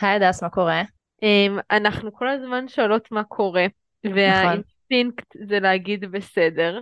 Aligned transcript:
היי 0.00 0.16
הדס, 0.16 0.42
מה 0.42 0.50
קורה? 0.50 0.82
אמ, 1.22 1.58
אנחנו 1.70 2.12
כל 2.12 2.28
הזמן 2.28 2.68
שואלות 2.68 3.12
מה 3.12 3.24
קורה, 3.24 3.66
נכון, 4.04 4.18
והאינסטינקט 4.18 5.36
זה 5.48 5.60
להגיד 5.60 6.04
בסדר, 6.10 6.80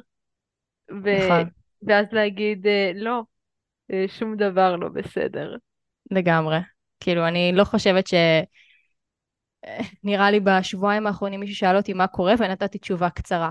ו... 0.91 1.11
נכון, 1.25 1.49
ואז 1.87 2.07
להגיד 2.13 2.67
אה, 2.67 2.93
לא, 2.95 3.23
אה, 3.93 4.05
שום 4.09 4.37
דבר 4.37 4.77
לא 4.77 4.89
בסדר. 4.89 5.57
לגמרי. 6.11 6.57
כאילו, 7.01 7.29
אני 7.29 7.53
לא 7.55 7.65
חושבת 7.65 8.07
ש... 8.07 8.15
נראה 10.05 10.31
לי 10.31 10.41
בשבועיים 10.41 11.07
האחרונים 11.07 11.41
מישהו 11.41 11.57
שאל 11.57 11.77
אותי 11.77 11.93
מה 11.93 12.07
קורה 12.07 12.35
ונתתי 12.39 12.79
תשובה 12.79 13.11
קצרה. 13.11 13.51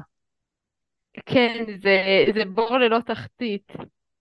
כן, 1.25 1.66
זה, 1.82 2.25
זה 2.36 2.45
בור 2.45 2.77
ללא 2.77 3.00
תחתית. 3.05 3.73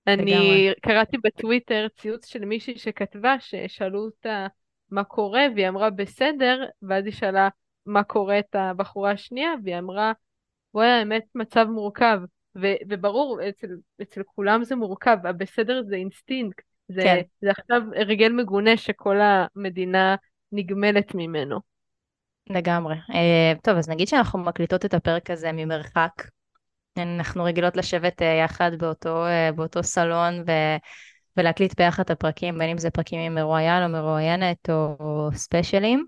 לגמרי. 0.07 0.35
אני 0.35 0.73
קראתי 0.83 1.17
בטוויטר 1.25 1.87
ציוץ 2.01 2.27
של 2.27 2.45
מישהי 2.45 2.79
שכתבה 2.79 3.37
ששאלו 3.41 3.99
אותה 3.99 4.47
מה 4.93 5.05
קורה, 5.05 5.43
והיא 5.55 5.69
אמרה 5.69 5.91
בסדר, 5.91 6.65
ואז 6.83 7.05
היא 7.05 7.13
שאלה 7.13 7.49
מה 7.87 8.03
קורה 8.03 8.39
את 8.39 8.55
הבחורה 8.55 9.11
השנייה, 9.11 9.51
והיא 9.65 9.79
אמרה, 9.79 10.13
וואי, 10.75 10.89
האמת 10.89 11.23
מצב 11.35 11.67
מורכב. 11.71 12.21
ו- 12.57 12.83
וברור, 12.89 13.41
אצל, 13.49 13.67
אצל 14.03 14.23
כולם 14.23 14.65
זה 14.65 14.77
מורכב, 14.77 15.17
הבסדר 15.25 15.83
זה 15.83 15.95
אינסטינקט, 15.95 16.65
זה, 16.89 17.03
כן, 17.03 17.21
זה 17.41 17.51
עכשיו 17.51 17.83
הרגל 17.97 18.33
מגונה 18.33 18.77
שכל 18.77 19.17
המדינה 19.21 20.17
נגמלת 20.53 21.15
ממנו. 21.15 21.61
לגמרי. 22.51 22.95
אה, 22.95 23.53
טוב, 23.63 23.77
אז 23.77 23.89
נגיד 23.89 24.09
שאנחנו 24.09 24.39
מקליטות 24.39 24.85
את 24.85 24.95
הפרק 24.95 25.31
הזה 25.31 25.53
ממרחק. 25.53 26.13
אנחנו 26.99 27.45
רגילות 27.45 27.77
לשבת 27.77 28.23
אה, 28.23 28.43
יחד 28.45 28.71
באותו, 28.79 29.27
אה, 29.27 29.53
באותו 29.53 29.83
סלון 29.83 30.35
ו... 30.47 30.51
ולהקליט 31.37 31.81
ביחד 31.81 32.03
את 32.03 32.11
הפרקים, 32.11 32.59
בין 32.59 32.69
אם 32.69 32.79
זה 32.79 32.91
פרקים 32.91 33.21
עם 33.21 33.35
מרואיין 33.35 33.83
או 33.83 33.89
מרואיינת 33.89 34.71
או, 34.71 35.29
ספיישלים. 35.35 36.07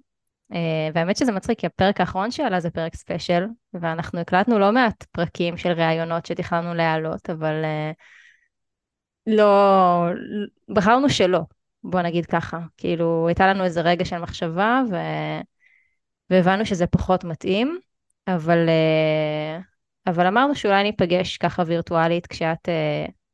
Uh, 0.52 0.56
והאמת 0.94 1.16
שזה 1.16 1.32
מצחיק, 1.32 1.58
כי 1.58 1.66
הפרק 1.66 2.00
האחרון 2.00 2.30
שעלה 2.30 2.60
זה 2.60 2.70
פרק 2.70 2.94
ספיישל, 2.94 3.46
ואנחנו 3.74 4.20
הקלטנו 4.20 4.58
לא 4.58 4.72
מעט 4.72 5.02
פרקים 5.02 5.56
של 5.56 5.72
ראיונות 5.72 6.26
שתכננו 6.26 6.74
להעלות, 6.74 7.30
אבל 7.30 7.62
uh, 7.64 7.94
לא, 9.26 10.04
בחרנו 10.68 11.08
שלא, 11.10 11.40
בוא 11.84 12.00
נגיד 12.00 12.26
ככה. 12.26 12.58
כאילו, 12.76 13.28
הייתה 13.28 13.46
לנו 13.46 13.64
איזה 13.64 13.80
רגע 13.80 14.04
של 14.04 14.18
מחשבה, 14.18 14.82
ו... 14.90 14.96
והבנו 16.30 16.66
שזה 16.66 16.86
פחות 16.86 17.24
מתאים, 17.24 17.78
אבל, 18.28 18.66
uh, 18.68 19.62
אבל 20.10 20.26
אמרנו 20.26 20.54
שאולי 20.54 20.82
ניפגש 20.82 21.36
ככה 21.36 21.62
וירטואלית 21.66 22.26
כשאת 22.26 22.68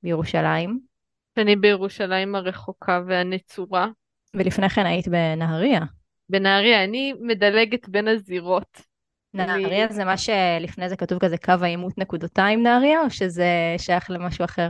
בירושלים, 0.03 0.90
אני 1.39 1.57
בירושלים 1.57 2.35
הרחוקה 2.35 3.01
והנצורה. 3.07 3.89
ולפני 4.35 4.69
כן 4.69 4.87
היית 4.87 5.09
בנהריה. 5.09 5.81
בנהריה, 6.29 6.85
אני 6.85 7.13
מדלגת 7.21 7.89
בין 7.89 8.09
הזירות. 8.09 8.81
נהריה 9.35 9.85
אני... 9.85 9.95
זה 9.95 10.05
מה 10.05 10.17
שלפני 10.17 10.89
זה 10.89 10.97
כתוב 10.97 11.19
כזה 11.19 11.39
קו 11.39 11.53
העימות 11.63 11.99
נקודתיים 11.99 12.63
נהריה, 12.63 13.01
או 13.01 13.11
שזה 13.11 13.75
שייך 13.79 14.11
למשהו 14.11 14.45
אחר? 14.45 14.69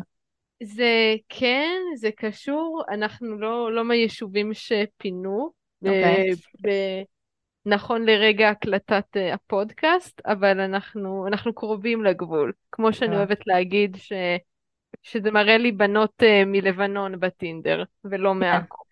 זה 0.63 1.15
כן, 1.29 1.79
זה 1.97 2.11
קשור, 2.17 2.83
אנחנו 2.91 3.39
לא, 3.39 3.73
לא 3.73 3.85
מהיישובים 3.85 4.55
שפינו, 4.55 5.51
אוקיי. 5.83 6.31
ב, 6.33 6.69
ב, 6.69 6.71
נכון 7.67 8.05
לרגע 8.07 8.49
הקלטת 8.49 9.17
אה, 9.17 9.35
הפודקאסט, 9.35 10.21
אבל 10.27 10.61
אנחנו, 10.61 11.27
אנחנו 11.27 11.55
קרובים 11.55 12.05
לגבול. 12.05 12.53
כמו 12.73 12.93
שאני 12.93 13.13
אה, 13.13 13.17
אוהבת 13.17 13.47
להגיד, 13.47 13.97
ש, 13.97 14.13
שזה 15.03 15.31
מראה 15.31 15.59
לי 15.59 15.73
בנות 15.73 16.23
אה, 16.23 16.43
מלבנון 16.47 17.21
בטינדר, 17.21 17.85
ולא 18.05 18.31
כן. 18.33 18.39
מעכו. 18.39 18.85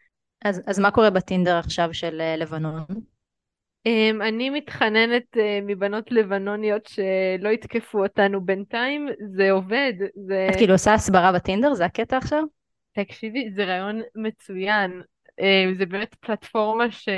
אז, 0.45 0.63
אז 0.67 0.79
מה 0.79 0.91
קורה 0.91 1.11
בטינדר 1.11 1.57
עכשיו 1.57 1.95
של 1.95 2.21
אה, 2.21 2.37
לבנון? 2.37 2.85
אמ, 3.87 4.23
אני 4.23 4.51
מתחננת 4.51 5.37
אה, 5.37 5.59
מבנות 5.63 6.13
לבנוניות 6.13 6.87
שלא 6.87 7.49
יתקפו 7.49 8.03
אותנו 8.03 8.41
בינתיים, 8.41 9.09
זה 9.37 9.51
עובד, 9.51 9.93
זה... 10.27 10.47
את 10.51 10.57
כאילו 10.57 10.73
עושה 10.73 10.95
הסברה 10.95 11.33
בטינדר? 11.33 11.75
זה 11.75 11.85
הקטע 11.85 12.17
עכשיו? 12.17 12.43
תקשיבי, 12.93 13.51
זה 13.55 13.65
רעיון 13.65 14.01
מצוין. 14.15 15.03
אה, 15.41 15.65
זה 15.79 15.87
באמת 15.87 16.15
פלטפורמה 16.15 16.91
ש... 16.91 17.09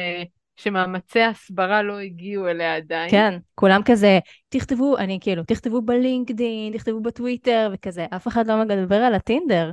שמאמצי 0.61 1.23
הסברה 1.23 1.83
לא 1.83 1.99
הגיעו 1.99 2.49
אליה 2.49 2.77
עדיין. 2.77 3.11
כן, 3.11 3.39
כולם 3.55 3.81
כזה, 3.85 4.19
תכתבו, 4.49 4.99
אני 4.99 5.19
כאילו, 5.21 5.45
תכתבו 5.45 5.83
בלינקדין, 5.83 6.73
תכתבו 6.73 7.01
בטוויטר 7.01 7.71
וכזה, 7.73 8.07
אף 8.17 8.29
אחד 8.29 8.47
לא 8.47 8.65
מדבר 8.65 8.97
על 8.97 9.15
הטינדר. 9.15 9.71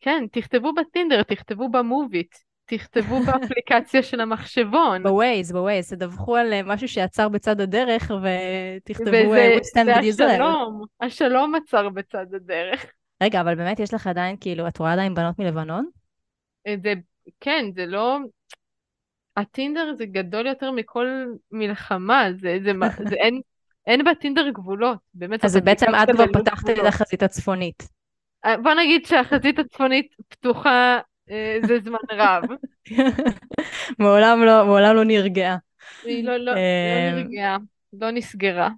כן, 0.00 0.24
תכתבו 0.32 0.72
בטינדר, 0.72 1.22
תכתבו 1.22 1.68
במוביט, 1.68 2.34
תכתבו 2.64 3.20
באפליקציה 3.26 4.02
של 4.02 4.20
המחשבון. 4.20 5.02
בווייז, 5.02 5.52
בווייז, 5.52 5.92
תדווחו 5.92 6.36
על 6.36 6.52
אה, 6.52 6.62
משהו 6.62 6.88
שעצר 6.88 7.28
בצד 7.28 7.60
הדרך 7.60 8.02
ותכתבו 8.02 9.34
אה, 9.34 9.56
וזה 9.58 9.80
stand 9.80 10.10
זה. 10.10 10.26
השלום, 10.26 10.84
השלום 11.00 11.54
עצר 11.54 11.88
בצד 11.88 12.26
הדרך. 12.34 12.86
רגע, 13.22 13.40
אבל 13.40 13.54
באמת 13.54 13.80
יש 13.80 13.94
לך 13.94 14.06
עדיין, 14.06 14.36
כאילו, 14.40 14.68
את 14.68 14.78
רואה 14.78 14.92
עדיין 14.92 15.14
בנות 15.14 15.38
מלבנון? 15.38 15.86
אה, 16.66 16.74
זה, 16.82 16.94
כן, 17.40 17.66
זה 17.74 17.86
לא... 17.86 18.18
הטינדר 19.36 19.94
זה 19.94 20.06
גדול 20.06 20.46
יותר 20.46 20.70
מכל 20.70 21.06
מלחמה, 21.52 22.24
זה, 22.40 22.58
זה, 22.64 22.72
זה 23.08 23.14
אין, 23.14 23.40
אין 23.86 24.04
בטינדר 24.04 24.50
גבולות, 24.50 24.98
באמת, 25.14 25.44
אז 25.44 25.56
בעצם 25.56 25.86
את 25.94 26.10
כבר 26.10 26.24
ללא 26.24 26.32
פתחת 26.32 26.70
את. 26.70 26.78
החזית 26.78 27.22
הצפונית. 27.22 27.82
אה, 28.44 28.56
בוא 28.56 28.74
נגיד 28.74 29.06
שהחזית 29.06 29.58
הצפונית 29.58 30.14
פתוחה 30.28 30.98
אה, 31.30 31.58
זה 31.66 31.78
זמן 31.84 31.98
רב. 32.12 32.42
מעולם 33.98 34.42
לא, 34.42 34.66
מעולם 34.66 34.96
לא 34.96 35.04
נרגעה. 35.04 35.56
היא 36.04 36.24
לא, 36.24 36.36
לא, 36.36 36.44
לא 36.44 36.58
אמ, 36.58 37.16
נרגעה, 37.16 37.56
לא 37.92 38.10
נסגרה. 38.10 38.70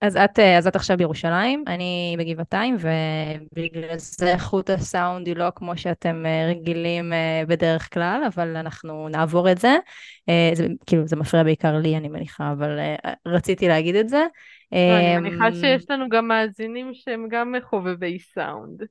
אז 0.00 0.16
את, 0.16 0.38
אה, 0.38 0.58
אז 0.58 0.66
את 0.66 0.76
עכשיו 0.76 0.96
בירושלים, 0.96 1.64
אני 1.66 2.16
בגבעתיים, 2.18 2.76
ובגלל 2.76 3.98
זה 3.98 4.32
איכות 4.32 4.70
הסאונד 4.70 5.26
היא 5.26 5.36
לא 5.36 5.48
כמו 5.54 5.76
שאתם 5.76 6.26
אה, 6.26 6.46
רגילים 6.50 7.12
אה, 7.12 7.42
בדרך 7.48 7.94
כלל, 7.94 8.22
אבל 8.26 8.56
אנחנו 8.56 9.08
נעבור 9.08 9.50
את 9.50 9.58
זה. 9.58 9.76
זה 10.54 10.66
כאילו, 10.86 11.06
זה 11.06 11.16
מפריע 11.16 11.42
בעיקר 11.42 11.76
לי, 11.76 11.96
אני 11.96 12.08
מניחה, 12.08 12.52
אבל 12.52 12.78
רציתי 13.26 13.68
להגיד 13.68 13.94
את 13.94 14.08
זה. 14.08 14.26
לא, 14.72 14.78
אני 14.78 15.16
אמ, 15.16 15.22
מניחה 15.22 15.52
שיש 15.52 15.90
לנו 15.90 16.08
גם 16.08 16.28
מאזינים 16.28 16.90
שהם 16.94 17.26
גם 17.30 17.54
חובבי 17.62 18.18
סאונד, 18.18 18.82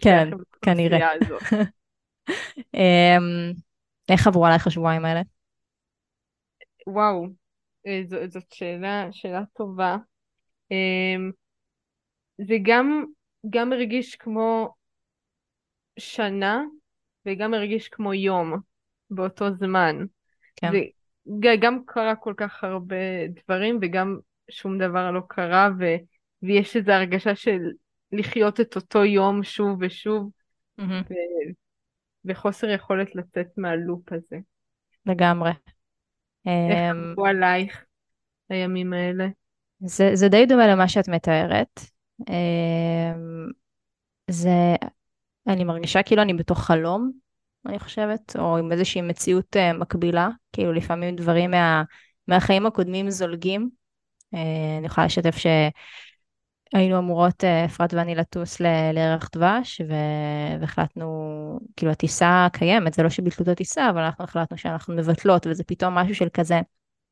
כן, 0.00 0.28
כנראה. 0.62 1.08
אמ, 2.74 3.52
איך 4.08 4.26
עברו 4.26 4.46
עלייך 4.46 4.66
השבועיים 4.66 5.04
האלה? 5.04 5.22
וואו, 6.86 7.26
זאת 8.28 8.52
שאלה, 8.52 9.08
שאלה 9.12 9.42
טובה. 9.56 9.96
אמ, 10.74 11.30
זה 12.38 12.54
גם, 12.62 13.04
גם 13.50 13.72
הרגיש 13.72 14.16
כמו 14.16 14.74
שנה 15.98 16.62
וגם 17.26 17.54
הרגיש 17.54 17.88
כמו 17.88 18.14
יום 18.14 18.60
באותו 19.10 19.54
זמן. 19.54 19.96
כן. 20.56 20.70
זה 21.24 21.54
גם 21.58 21.78
קרה 21.86 22.16
כל 22.16 22.34
כך 22.36 22.64
הרבה 22.64 23.26
דברים 23.28 23.78
וגם 23.82 24.18
שום 24.50 24.78
דבר 24.78 25.10
לא 25.10 25.20
קרה 25.28 25.68
ו, 25.78 25.84
ויש 26.42 26.76
איזו 26.76 26.92
הרגשה 26.92 27.34
של 27.34 27.60
לחיות 28.12 28.60
את 28.60 28.76
אותו 28.76 29.04
יום 29.04 29.42
שוב 29.42 29.78
ושוב 29.80 30.30
מהמם, 30.78 31.02
ו, 31.10 31.14
וחוסר 32.24 32.70
יכולת 32.70 33.14
לצאת 33.14 33.46
מהלופ 33.56 34.12
הזה. 34.12 34.36
לגמרי. 35.06 35.50
איך 36.46 36.78
אמ, 36.90 37.10
עברו 37.10 37.26
עלייך 37.26 37.84
הימים 38.48 38.92
האלה? 38.92 39.26
זה, 39.80 40.10
זה 40.14 40.28
די 40.28 40.46
דומה 40.46 40.66
למה 40.66 40.88
שאת 40.88 41.08
מתארת. 41.08 41.80
אמ, 42.28 43.48
זה, 44.30 44.74
אני 45.46 45.64
מרגישה 45.64 46.02
כאילו 46.02 46.22
אני 46.22 46.34
בתוך 46.34 46.60
חלום, 46.60 47.12
אני 47.66 47.78
חושבת, 47.78 48.36
או 48.38 48.58
עם 48.58 48.72
איזושהי 48.72 49.02
מציאות 49.02 49.56
אה, 49.56 49.72
מקבילה, 49.72 50.28
כאילו 50.52 50.72
לפעמים 50.72 51.16
דברים 51.16 51.50
מה, 51.50 51.82
מהחיים 52.28 52.66
הקודמים 52.66 53.10
זולגים. 53.10 53.70
אה, 54.34 54.40
אני 54.78 54.86
יכולה 54.86 55.06
לשתף 55.06 55.36
שהיינו 55.36 56.98
אמורות, 56.98 57.44
אה, 57.44 57.64
אפרת 57.64 57.94
ואני, 57.94 58.14
לטוס 58.14 58.60
ל- 58.60 58.90
לירח 58.92 59.28
דבש, 59.34 59.80
והחלטנו, 60.60 61.60
כאילו 61.76 61.92
הטיסה 61.92 62.46
קיימת, 62.52 62.94
זה 62.94 63.02
לא 63.02 63.10
שביטלו 63.10 63.42
את 63.44 63.48
הטיסה, 63.48 63.90
אבל 63.90 64.00
אנחנו 64.02 64.24
החלטנו 64.24 64.58
שאנחנו 64.58 64.94
מבטלות, 64.94 65.46
וזה 65.46 65.64
פתאום 65.64 65.94
משהו 65.94 66.14
של 66.14 66.28
כזה, 66.34 66.60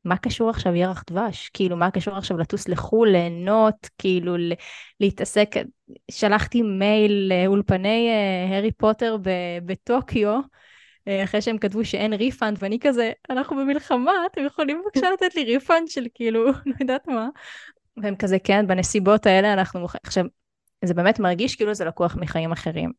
מה 0.05 0.17
קשור 0.17 0.49
עכשיו 0.49 0.75
ירח 0.75 1.03
דבש? 1.09 1.49
כאילו, 1.49 1.77
מה 1.77 1.91
קשור 1.91 2.17
עכשיו 2.17 2.37
לטוס 2.37 2.67
לחו"ל, 2.67 3.09
ליהנות, 3.09 3.89
כאילו, 3.97 4.35
להתעסק, 4.99 5.49
שלחתי 6.11 6.61
מייל 6.61 7.31
לאולפני 7.33 8.09
אה, 8.09 8.55
הארי 8.55 8.71
פוטר 8.71 9.17
בטוקיו, 9.65 10.39
אה, 11.07 11.23
אחרי 11.23 11.41
שהם 11.41 11.57
כתבו 11.57 11.85
שאין 11.85 12.13
refund, 12.13 12.57
ואני 12.59 12.79
כזה, 12.81 13.11
אנחנו 13.29 13.55
במלחמה, 13.55 14.11
אתם 14.31 14.45
יכולים 14.45 14.81
בבקשה 14.85 15.09
לתת 15.09 15.35
לי 15.35 15.43
refund 15.43 15.87
של 15.87 16.05
כאילו, 16.13 16.45
לא 16.65 16.73
יודעת 16.79 17.07
מה. 17.07 17.29
והם 17.97 18.15
כזה, 18.15 18.39
כן, 18.39 18.67
בנסיבות 18.67 19.25
האלה 19.25 19.53
אנחנו... 19.53 19.79
מוכ... 19.79 19.95
עכשיו, 20.03 20.25
זה 20.85 20.93
באמת 20.93 21.19
מרגיש 21.19 21.55
כאילו 21.55 21.73
זה 21.73 21.85
לקוח 21.85 22.15
מחיים 22.15 22.51
אחרים. 22.51 22.91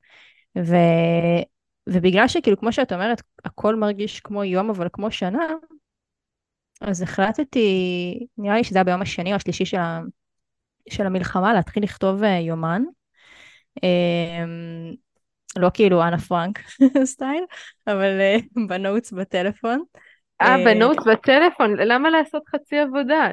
ו... 0.59 0.77
ובגלל 1.89 2.29
שכאילו, 2.29 2.57
כמו 2.57 2.73
שאת 2.73 2.93
אומרת, 2.93 3.23
הכל 3.45 3.77
מרגיש 3.77 4.21
כמו 4.21 4.45
יום, 4.45 4.71
אבל 4.71 4.89
כמו 4.93 5.11
שנה, 5.11 5.47
אז 6.87 7.03
החלטתי, 7.03 8.27
נראה 8.39 8.57
לי 8.57 8.65
שזה 8.65 8.79
היה 8.79 8.85
ביום 8.85 9.03
השני 9.03 9.31
או 9.31 9.37
השלישי 9.37 9.65
של, 9.65 9.77
ה, 9.77 10.01
של 10.89 11.07
המלחמה, 11.07 11.55
להתחיל 11.55 11.83
לכתוב 11.83 12.23
uh, 12.23 12.27
יומן. 12.27 12.83
Um, 13.77 14.97
לא 15.57 15.71
כאילו 15.75 16.03
אנה 16.03 16.19
פרנק 16.19 16.59
סטייל, 17.05 17.45
אבל 17.87 18.21
uh, 18.21 18.67
בנוטס 18.69 19.13
בטלפון. 19.13 19.83
אה, 20.43 20.57
בנוטס 20.65 21.07
בטלפון, 21.07 21.77
למה 21.77 22.11
לעשות 22.11 22.43
חצי 22.49 22.79
עבודה? 22.79 23.29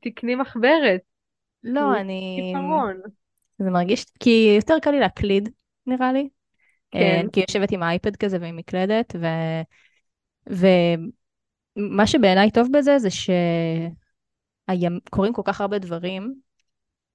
תקני 0.00 0.34
מחברת. 0.34 1.00
לא, 1.64 2.00
אני... 2.00 2.52
פתרון. 2.54 3.00
זה 3.58 3.70
מרגיש, 3.70 4.04
כי 4.20 4.54
יותר 4.56 4.78
קל 4.82 4.90
לי 4.90 5.00
להקליד, 5.00 5.48
נראה 5.86 6.12
לי. 6.12 6.28
כן. 6.90 7.26
כי 7.32 7.40
יושבת 7.40 7.70
עם 7.72 7.82
האייפד 7.82 8.16
כזה 8.16 8.38
ועם 8.40 8.56
מקלדת, 8.56 9.16
ו... 10.50 10.66
ומה 11.76 12.06
שבעיניי 12.06 12.50
טוב 12.50 12.68
בזה 12.72 12.98
זה 12.98 13.08
שקורים 14.70 15.32
כל 15.32 15.42
כך 15.44 15.60
הרבה 15.60 15.78
דברים, 15.78 16.34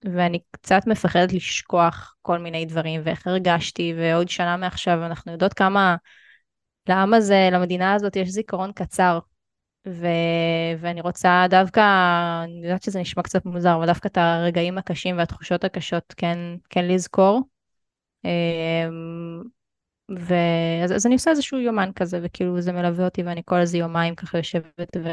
ואני 0.03 0.39
קצת 0.51 0.81
מפחדת 0.87 1.33
לשכוח 1.33 2.15
כל 2.21 2.39
מיני 2.39 2.65
דברים, 2.65 3.01
ואיך 3.03 3.27
הרגשתי, 3.27 3.93
ועוד 3.97 4.29
שנה 4.29 4.57
מעכשיו 4.57 5.05
אנחנו 5.05 5.31
יודעות 5.31 5.53
כמה 5.53 5.95
לעם 6.89 7.13
הזה, 7.13 7.49
למדינה 7.51 7.93
הזאת, 7.93 8.15
יש 8.15 8.29
זיכרון 8.29 8.71
קצר. 8.71 9.19
ו... 9.87 10.07
ואני 10.79 11.01
רוצה 11.01 11.45
דווקא, 11.49 11.81
אני 12.43 12.61
יודעת 12.63 12.83
שזה 12.83 12.99
נשמע 12.99 13.23
קצת 13.23 13.45
מוזר, 13.45 13.75
אבל 13.75 13.85
דווקא 13.85 14.07
את 14.07 14.17
הרגעים 14.17 14.77
הקשים 14.77 15.17
והתחושות 15.17 15.63
הקשות 15.63 16.13
כן, 16.17 16.37
כן 16.69 16.87
לזכור. 16.87 17.41
ואז 20.19 20.95
אז 20.95 21.05
אני 21.05 21.13
עושה 21.13 21.31
איזשהו 21.31 21.59
יומן 21.59 21.89
כזה, 21.95 22.19
וכאילו 22.23 22.61
זה 22.61 22.71
מלווה 22.71 23.05
אותי 23.05 23.23
ואני 23.23 23.41
כל 23.45 23.57
איזה 23.57 23.77
יומיים 23.77 24.15
ככה 24.15 24.37
יושבת 24.37 24.97
ו... 25.03 25.09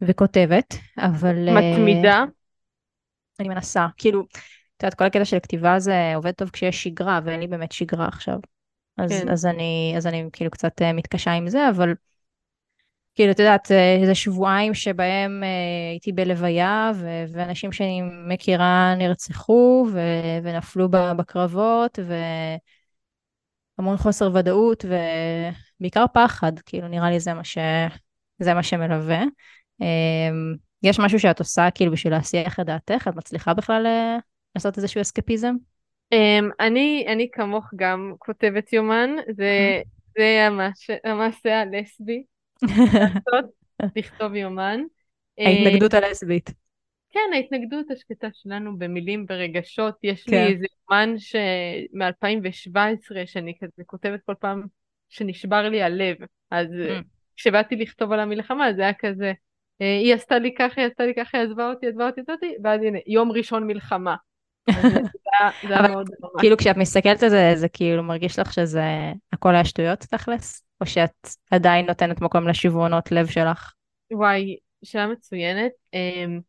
וכותבת, 0.00 0.74
אבל... 0.98 1.48
אה, 1.48 1.54
מתמידה? 1.54 2.24
אני 3.40 3.48
מנסה, 3.48 3.86
כאילו, 3.96 4.20
את 4.76 4.82
יודעת, 4.82 4.94
כל 4.94 5.04
הקטע 5.04 5.24
של 5.24 5.38
כתיבה 5.38 5.78
זה 5.78 6.12
עובד 6.14 6.30
טוב 6.30 6.50
כשיש 6.50 6.82
שגרה, 6.82 7.20
ואין 7.24 7.40
לי 7.40 7.46
באמת 7.46 7.72
שגרה 7.72 8.08
עכשיו. 8.08 8.38
אז, 8.96 9.10
כן. 9.10 9.28
אז, 9.28 9.46
אני, 9.46 9.94
אז 9.96 10.06
אני 10.06 10.24
כאילו 10.32 10.50
קצת 10.50 10.82
אה, 10.82 10.92
מתקשה 10.92 11.32
עם 11.32 11.48
זה, 11.48 11.68
אבל 11.68 11.94
כאילו, 13.14 13.32
את 13.32 13.38
יודעת, 13.38 13.72
אה, 13.72 13.96
איזה 14.00 14.14
שבועיים 14.14 14.74
שבהם 14.74 15.42
הייתי 15.90 16.12
בלוויה, 16.12 16.92
ו- 16.94 17.24
ואנשים 17.32 17.72
שאני 17.72 18.02
מכירה 18.28 18.94
נרצחו 18.98 19.86
ו- 19.92 20.38
ונפלו 20.42 20.88
בקרבות, 20.90 21.98
ו- 22.02 22.56
המון 23.78 23.96
חוסר 23.96 24.30
ודאות 24.34 24.84
ובעיקר 24.84 26.04
פחד, 26.14 26.52
כאילו 26.66 26.88
נראה 26.88 27.10
לי 27.10 27.20
זה 27.20 27.34
מה, 27.34 27.44
ש... 27.44 27.58
זה 28.38 28.54
מה 28.54 28.62
שמלווה. 28.62 29.22
אמ, 29.80 30.54
יש 30.82 31.00
משהו 31.00 31.18
שאת 31.18 31.38
עושה 31.38 31.68
כאילו 31.74 31.92
בשביל 31.92 32.12
להסיח 32.12 32.60
את 32.60 32.66
דעתך? 32.66 33.08
את 33.08 33.16
מצליחה 33.16 33.54
בכלל 33.54 33.86
אה, 33.86 34.16
לעשות 34.54 34.76
איזשהו 34.76 35.00
אסקפיזם? 35.00 35.54
Um, 36.14 36.44
אני, 36.60 37.04
אני 37.08 37.28
כמוך 37.32 37.70
גם 37.76 38.12
כותבת 38.18 38.72
יומן, 38.72 39.10
זה, 39.36 39.82
זה 40.18 40.46
המש, 40.46 40.90
המעשה 41.04 41.60
הלסבי, 41.60 42.24
לעשות, 42.62 43.50
לכתוב 43.96 44.34
יומן. 44.34 44.80
ההתנגדות 45.38 45.94
הלסבית. 45.94 46.63
כן, 47.14 47.30
ההתנגדות 47.34 47.90
השקטה 47.90 48.28
שלנו 48.32 48.78
במילים, 48.78 49.26
ברגשות. 49.26 49.94
יש 50.02 50.24
כן. 50.24 50.32
לי 50.32 50.52
איזה 50.52 50.66
יומן 50.90 51.14
ש... 51.18 51.36
מ-2017 51.92 53.26
שאני 53.26 53.54
כזה 53.60 53.82
כותבת 53.86 54.20
כל 54.26 54.34
פעם 54.40 54.62
שנשבר 55.08 55.68
לי 55.68 55.82
הלב. 55.82 56.16
אז 56.50 56.66
mm. 56.68 57.02
כשבאתי 57.36 57.76
לכתוב 57.76 58.12
על 58.12 58.20
המלחמה 58.20 58.72
זה 58.76 58.82
היה 58.82 58.92
כזה, 58.92 59.32
אה, 59.82 59.98
היא 59.98 60.14
עשתה 60.14 60.38
לי 60.38 60.54
ככה, 60.58 60.80
היא 60.80 60.86
עשתה 60.86 61.06
לי 61.06 61.14
ככה, 61.14 61.38
היא 61.38 61.46
עזבה 61.46 61.70
אותי, 61.70 61.86
עזבה 61.86 62.06
אותי, 62.06 62.20
עזבה 62.20 62.32
אותי, 62.32 62.54
ואז 62.64 62.80
הנה, 62.82 62.98
יום 63.06 63.32
ראשון 63.32 63.66
מלחמה. 63.66 64.16
זה 65.68 65.74
היה 65.78 65.88
מאוד 65.88 66.08
ממש. 66.20 66.30
כאילו 66.38 66.56
כשאת 66.56 66.76
מסתכלת 66.76 67.22
על 67.22 67.28
זה, 67.28 67.52
זה 67.54 67.68
כאילו 67.68 68.02
מרגיש 68.02 68.38
לך 68.38 68.52
שזה 68.52 68.84
הכל 69.32 69.54
היה 69.54 69.64
שטויות 69.64 70.00
תכלס? 70.00 70.64
או 70.80 70.86
שאת 70.86 71.28
עדיין 71.50 71.86
נותנת 71.86 72.20
מקום 72.20 72.48
לשברונות 72.48 73.12
לב 73.12 73.26
שלך? 73.26 73.72
וואי, 74.12 74.56
שאלה 74.84 75.06
מצוינת. 75.06 75.72
אמ, 75.94 76.40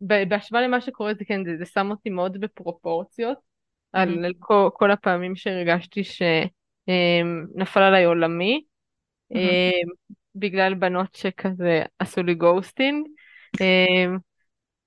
בהשוואה 0.00 0.62
למה 0.62 0.80
שקורה 0.80 1.14
זה 1.14 1.24
כן, 1.24 1.44
זה, 1.44 1.56
זה 1.58 1.66
שם 1.66 1.90
אותי 1.90 2.10
מאוד 2.10 2.40
בפרופורציות, 2.40 3.38
mm-hmm. 3.38 4.00
על, 4.00 4.24
על 4.24 4.32
כל, 4.38 4.68
כל 4.74 4.90
הפעמים 4.90 5.36
שהרגשתי 5.36 6.02
שנפל 6.04 7.80
עליי 7.80 8.04
עולמי, 8.04 8.64
mm-hmm. 9.32 10.16
בגלל 10.34 10.74
בנות 10.74 11.14
שכזה 11.14 11.82
עשו 11.98 12.22
לי 12.22 12.34
ghosting. 12.34 13.06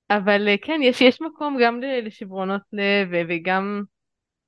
אבל 0.09 0.47
כן, 0.61 0.79
יש, 0.83 1.01
יש 1.01 1.21
מקום 1.21 1.57
גם 1.61 1.81
לשברונות 1.81 2.61
לב 2.73 3.09
וגם 3.29 3.83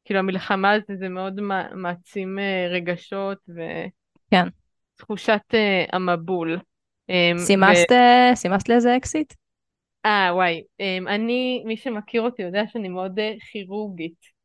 כאילו 0.05 0.19
המלחמה 0.19 0.71
הזאת 0.71 0.91
זה 0.93 1.09
מאוד 1.09 1.41
מעצים 1.73 2.39
אה, 2.39 2.67
רגשות 2.69 3.37
ותחושת 3.49 5.41
כן. 5.49 5.57
המבול. 5.91 6.59
סימסת 8.35 8.69
לאיזה 8.69 8.97
אקסית? 8.97 9.33
אה, 10.05 10.29
וואי. 10.33 10.63
אמ, 10.79 11.07
אני, 11.07 11.63
מי 11.65 11.77
שמכיר 11.77 12.21
אותי 12.21 12.41
יודע 12.41 12.67
שאני 12.67 12.89
מאוד 12.89 13.19
אה, 13.19 13.33
כירורגית 13.51 14.35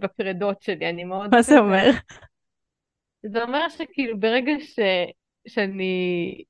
בפרדות 0.00 0.62
שלי, 0.62 0.90
אני 0.90 1.04
מאוד... 1.04 1.34
מה 1.34 1.42
זה 1.42 1.58
אומר? 1.58 1.90
זה 3.22 3.42
אומר 3.42 3.68
שכאילו 3.68 4.20
ברגע 4.20 4.52
ש... 4.60 4.78
שאני... 5.48 6.44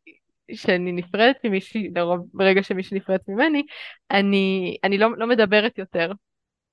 שאני 0.52 0.92
נפרדת 0.92 1.36
ממישהי, 1.44 1.90
לרוב 1.94 2.28
ברגע 2.34 2.62
שמישהי 2.62 2.96
נפרדת 2.96 3.28
ממני, 3.28 3.62
אני, 4.10 4.76
אני 4.84 4.98
לא, 4.98 5.08
לא 5.16 5.26
מדברת 5.26 5.78
יותר. 5.78 6.12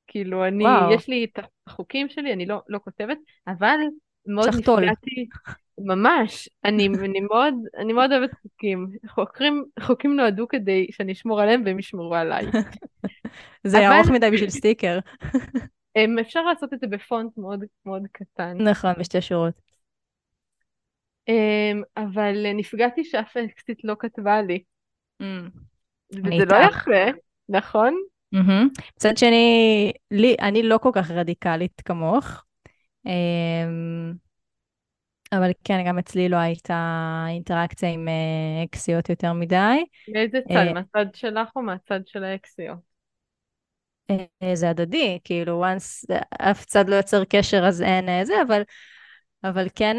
כאילו, 0.07 0.45
אני, 0.45 0.63
וואו. 0.63 0.93
יש 0.93 1.09
לי 1.09 1.25
את 1.25 1.39
החוקים 1.67 2.09
שלי, 2.09 2.33
אני 2.33 2.45
לא, 2.45 2.61
לא 2.67 2.79
כותבת, 2.83 3.17
אבל 3.47 3.77
מאוד 4.25 4.47
נפגעתי, 4.47 5.27
ממש, 5.77 6.49
אני, 6.65 6.87
אני, 6.87 7.19
מאוד, 7.19 7.53
אני 7.77 7.93
מאוד 7.93 8.11
אוהבת 8.11 8.33
חוקים. 8.41 8.87
חוקרים, 9.07 9.65
חוקים 9.79 10.15
נועדו 10.15 10.47
כדי 10.47 10.87
שאני 10.91 11.11
אשמור 11.11 11.41
עליהם 11.41 11.63
והם 11.65 11.79
ישמרו 11.79 12.15
עליי. 12.15 12.45
זה 13.63 13.77
אבל... 13.77 13.95
ארוך 13.95 14.09
מדי 14.09 14.31
בשביל 14.31 14.49
סטיקר. 14.49 14.99
אפשר 16.21 16.41
לעשות 16.41 16.73
את 16.73 16.79
זה 16.79 16.87
בפונט 16.87 17.37
מאוד 17.37 17.63
מאוד 17.85 18.03
קטן. 18.11 18.57
נכון, 18.61 18.93
בשתי 18.99 19.21
שורות. 19.21 19.53
אמ, 21.27 21.81
אבל 21.97 22.53
נפגעתי 22.53 23.03
שאף 23.03 23.37
אקסית 23.37 23.83
לא 23.83 23.95
כתבה 23.99 24.41
לי. 24.41 24.63
Mm. 25.21 25.25
וזה 26.11 26.45
לא 26.45 26.55
יפה, 26.55 27.17
נכון? 27.49 27.93
מצד 28.95 29.17
שני, 29.17 29.91
לי, 30.11 30.35
אני 30.41 30.63
לא 30.63 30.77
כל 30.77 30.89
כך 30.93 31.11
רדיקלית 31.11 31.81
כמוך. 31.85 32.43
אבל 35.31 35.51
כן, 35.63 35.83
גם 35.87 35.99
אצלי 35.99 36.29
לא 36.29 36.35
הייתה 36.35 37.25
אינטראקציה 37.29 37.89
עם 37.89 38.07
אה, 38.07 38.63
אקסיות 38.63 39.09
יותר 39.09 39.33
מדי. 39.33 39.85
מאיזה 40.13 40.39
צד? 40.47 40.55
אה, 40.55 40.73
מהצד 40.73 41.05
שלך 41.15 41.49
או 41.55 41.61
מהצד 41.61 41.99
של 42.05 42.23
האקסיות? 42.23 42.77
אה, 44.09 44.55
זה 44.55 44.69
הדדי, 44.69 45.19
כאילו, 45.23 45.65
once 45.65 46.15
אף 46.31 46.65
צד 46.65 46.89
לא 46.89 46.95
יוצר 46.95 47.23
קשר 47.23 47.65
אז 47.67 47.81
אין 47.81 48.25
זה, 48.25 48.33
אבל, 48.47 48.61
אבל 49.43 49.67
כן, 49.75 49.97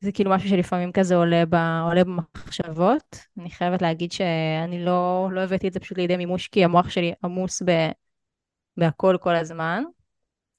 זה 0.00 0.12
כאילו 0.12 0.30
משהו 0.30 0.48
שלפעמים 0.48 0.92
כזה 0.92 1.16
עולה, 1.16 1.46
ב, 1.46 1.54
עולה 1.88 2.04
במחשבות. 2.04 3.16
אני 3.38 3.50
חייבת 3.50 3.82
להגיד 3.82 4.12
שאני 4.12 4.84
לא, 4.84 5.28
לא 5.32 5.40
הבאתי 5.40 5.68
את 5.68 5.72
זה 5.72 5.80
פשוט 5.80 5.98
לידי 5.98 6.16
מימוש, 6.16 6.48
כי 6.48 6.64
המוח 6.64 6.88
שלי 6.88 7.12
עמוס 7.24 7.62
ב, 7.62 7.70
בהכל 8.76 9.16
כל 9.20 9.36
הזמן. 9.36 9.82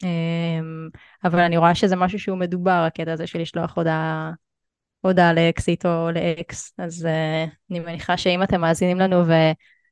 אמ, 0.04 0.90
אבל 1.24 1.40
אני 1.40 1.58
רואה 1.58 1.76
שזה 1.76 1.96
משהו 1.96 2.20
שהוא 2.20 2.38
מדובר, 2.38 2.84
הקטע 2.88 3.14
הזה 3.14 3.28
של 3.28 3.40
לשלוח 3.40 3.78
הודעה, 3.78 4.32
הודעה 5.02 5.34
לאקסית 5.34 5.86
או 5.86 6.12
לאקס, 6.12 6.74
אז 6.78 7.06
uh, 7.06 7.50
אני 7.72 7.80
מניחה 7.80 8.18
שאם 8.18 8.44
אתם 8.44 8.62
מאזינים 8.62 9.00
לנו 9.00 9.24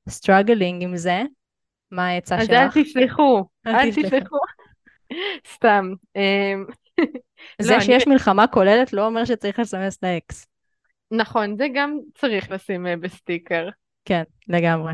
ו 0.07 0.14
struggling 0.14 0.83
עם 0.83 0.97
זה, 0.97 1.23
מה 1.91 2.07
העצה 2.07 2.41
שלך? 2.41 2.49
אז 2.49 2.77
אל 2.77 2.83
תשלחו, 2.83 3.45
אל 3.67 3.91
תשלחו. 3.91 4.37
סתם. 5.53 5.93
אמ, 6.15 6.65
זה 7.61 7.73
לא, 7.73 7.79
שיש. 7.79 8.07
מלחמה 8.07 8.47
כוללת 8.47 8.93
לא 8.93 9.05
אומר 9.05 9.25
שצריך 9.25 9.59
לסמס 9.59 10.03
לאקס. 10.03 10.47
נכון, 11.11 11.57
זה 11.57 11.67
גם 11.73 11.97
צריך 12.15 12.51
לשים 12.51 12.87
אה, 12.87 12.97
בסטיקר. 12.97 13.69
כן, 14.05 14.23
לגמרי. 14.47 14.93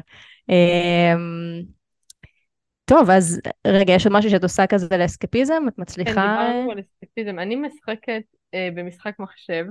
טוב, 2.86 3.10
אז 3.10 3.42
רגע, 3.68 3.94
יש 3.94 4.06
עוד 4.06 4.16
משהו 4.16 4.30
שאת 4.30 4.44
עושה 4.44 4.68
כזה 4.68 4.98
לאסקפיזם? 4.98 5.64
את 5.68 5.78
מצליחה... 5.78 6.12
כן, 6.12 6.22
דיברנו 6.22 6.72
על 6.72 6.80
אסקפיזם. 6.80 7.40
אני 7.40 7.56
משחקת 7.56 8.22
אה, 8.54 8.70
במשחק 8.76 9.20
מחשב. 9.20 9.66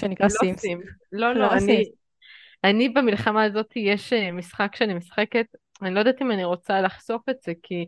שנקרא 0.00 0.26
לא 0.26 0.30
סימס. 0.30 0.60
סימס. 0.60 0.84
לא, 1.12 1.34
לא, 1.34 1.40
לא 1.40 1.52
אני... 1.52 1.84
אני 2.64 2.88
במלחמה 2.88 3.44
הזאת, 3.44 3.72
יש 3.76 4.12
אה, 4.12 4.32
משחק 4.32 4.76
שאני 4.76 4.94
משחקת, 4.94 5.46
אני 5.82 5.94
לא 5.94 5.98
יודעת 5.98 6.22
אם 6.22 6.30
אני 6.30 6.44
רוצה 6.44 6.80
לחשוף 6.80 7.28
את 7.28 7.36
זה, 7.42 7.52
כי, 7.62 7.86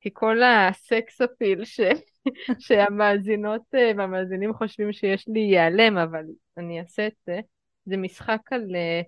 כי 0.00 0.10
כל 0.12 0.42
הסקס 0.42 1.20
אפיל 1.20 1.64
ש... 1.64 1.80
שהמאזינות 2.66 3.62
אה, 3.74 3.92
והמאזינים 3.96 4.54
חושבים 4.54 4.92
שיש 4.92 5.28
לי 5.28 5.40
ייעלם, 5.40 5.98
אבל 5.98 6.24
אני 6.56 6.80
אעשה 6.80 7.06
את 7.06 7.12
זה. 7.26 7.40
זה 7.86 7.96
משחק 7.96 8.40
על, 8.50 8.76
אה, 8.76 9.00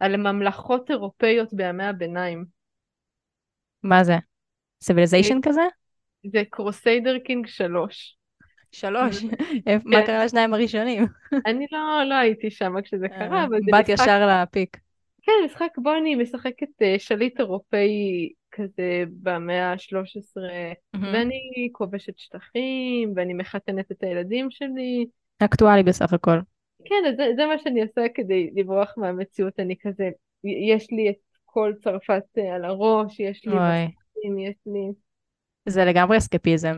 על 0.00 0.16
ממלכות 0.16 0.90
אירופאיות 0.90 1.54
בימי 1.54 1.84
הביניים. 1.84 2.44
מה 3.84 4.04
זה? 4.04 4.16
Civilization 4.82 5.38
כזה? 5.42 5.62
זה 6.32 6.42
Crusader 6.50 7.18
Kings 7.18 7.46
3. 7.46 8.16
שלוש. 8.72 9.24
מה 9.84 10.00
כן. 10.00 10.06
קרה 10.06 10.24
לשניים 10.24 10.54
הראשונים? 10.54 11.04
אני 11.46 11.66
לא, 11.72 12.04
לא 12.08 12.14
הייתי 12.14 12.50
שם 12.50 12.80
כשזה 12.82 13.08
קרה, 13.08 13.44
אבל 13.44 13.58
זה 13.64 13.70
משחק, 13.72 13.88
ישר 13.88 14.42
ל 14.42 14.48
peak. 14.48 14.76
כן, 15.22 15.32
משחק 15.44 15.70
בו 15.76 15.90
אני 16.00 16.14
משחקת 16.14 16.82
אה, 16.82 16.94
שליט 16.98 17.40
אירופאי 17.40 18.32
כזה 18.50 19.04
במאה 19.22 19.72
ה-13, 19.72 20.40
ואני 20.92 21.68
כובשת 21.72 22.18
שטחים, 22.18 23.12
ואני 23.16 23.34
מחתנת 23.34 23.92
את 23.92 24.02
הילדים 24.02 24.50
שלי. 24.50 25.06
אקטואלי 25.38 25.82
בסך 25.82 26.12
הכל. 26.12 26.38
כן, 26.84 27.14
זה, 27.16 27.26
זה 27.36 27.46
מה 27.46 27.58
שאני 27.58 27.82
עושה 27.82 28.02
כדי 28.14 28.50
לברוח 28.54 28.94
מהמציאות, 28.96 29.60
אני 29.60 29.74
כזה, 29.82 30.10
יש 30.44 30.90
לי 30.90 31.10
את 31.10 31.33
כל 31.54 31.72
צרפת 31.84 32.22
אה, 32.38 32.54
על 32.54 32.64
הראש, 32.64 33.20
יש 33.20 33.46
לי. 33.46 33.52
בתים, 33.52 34.38
יש 34.38 34.56
לי... 34.66 34.92
זה 35.68 35.84
לגמרי 35.84 36.18
אסקפיזם. 36.18 36.76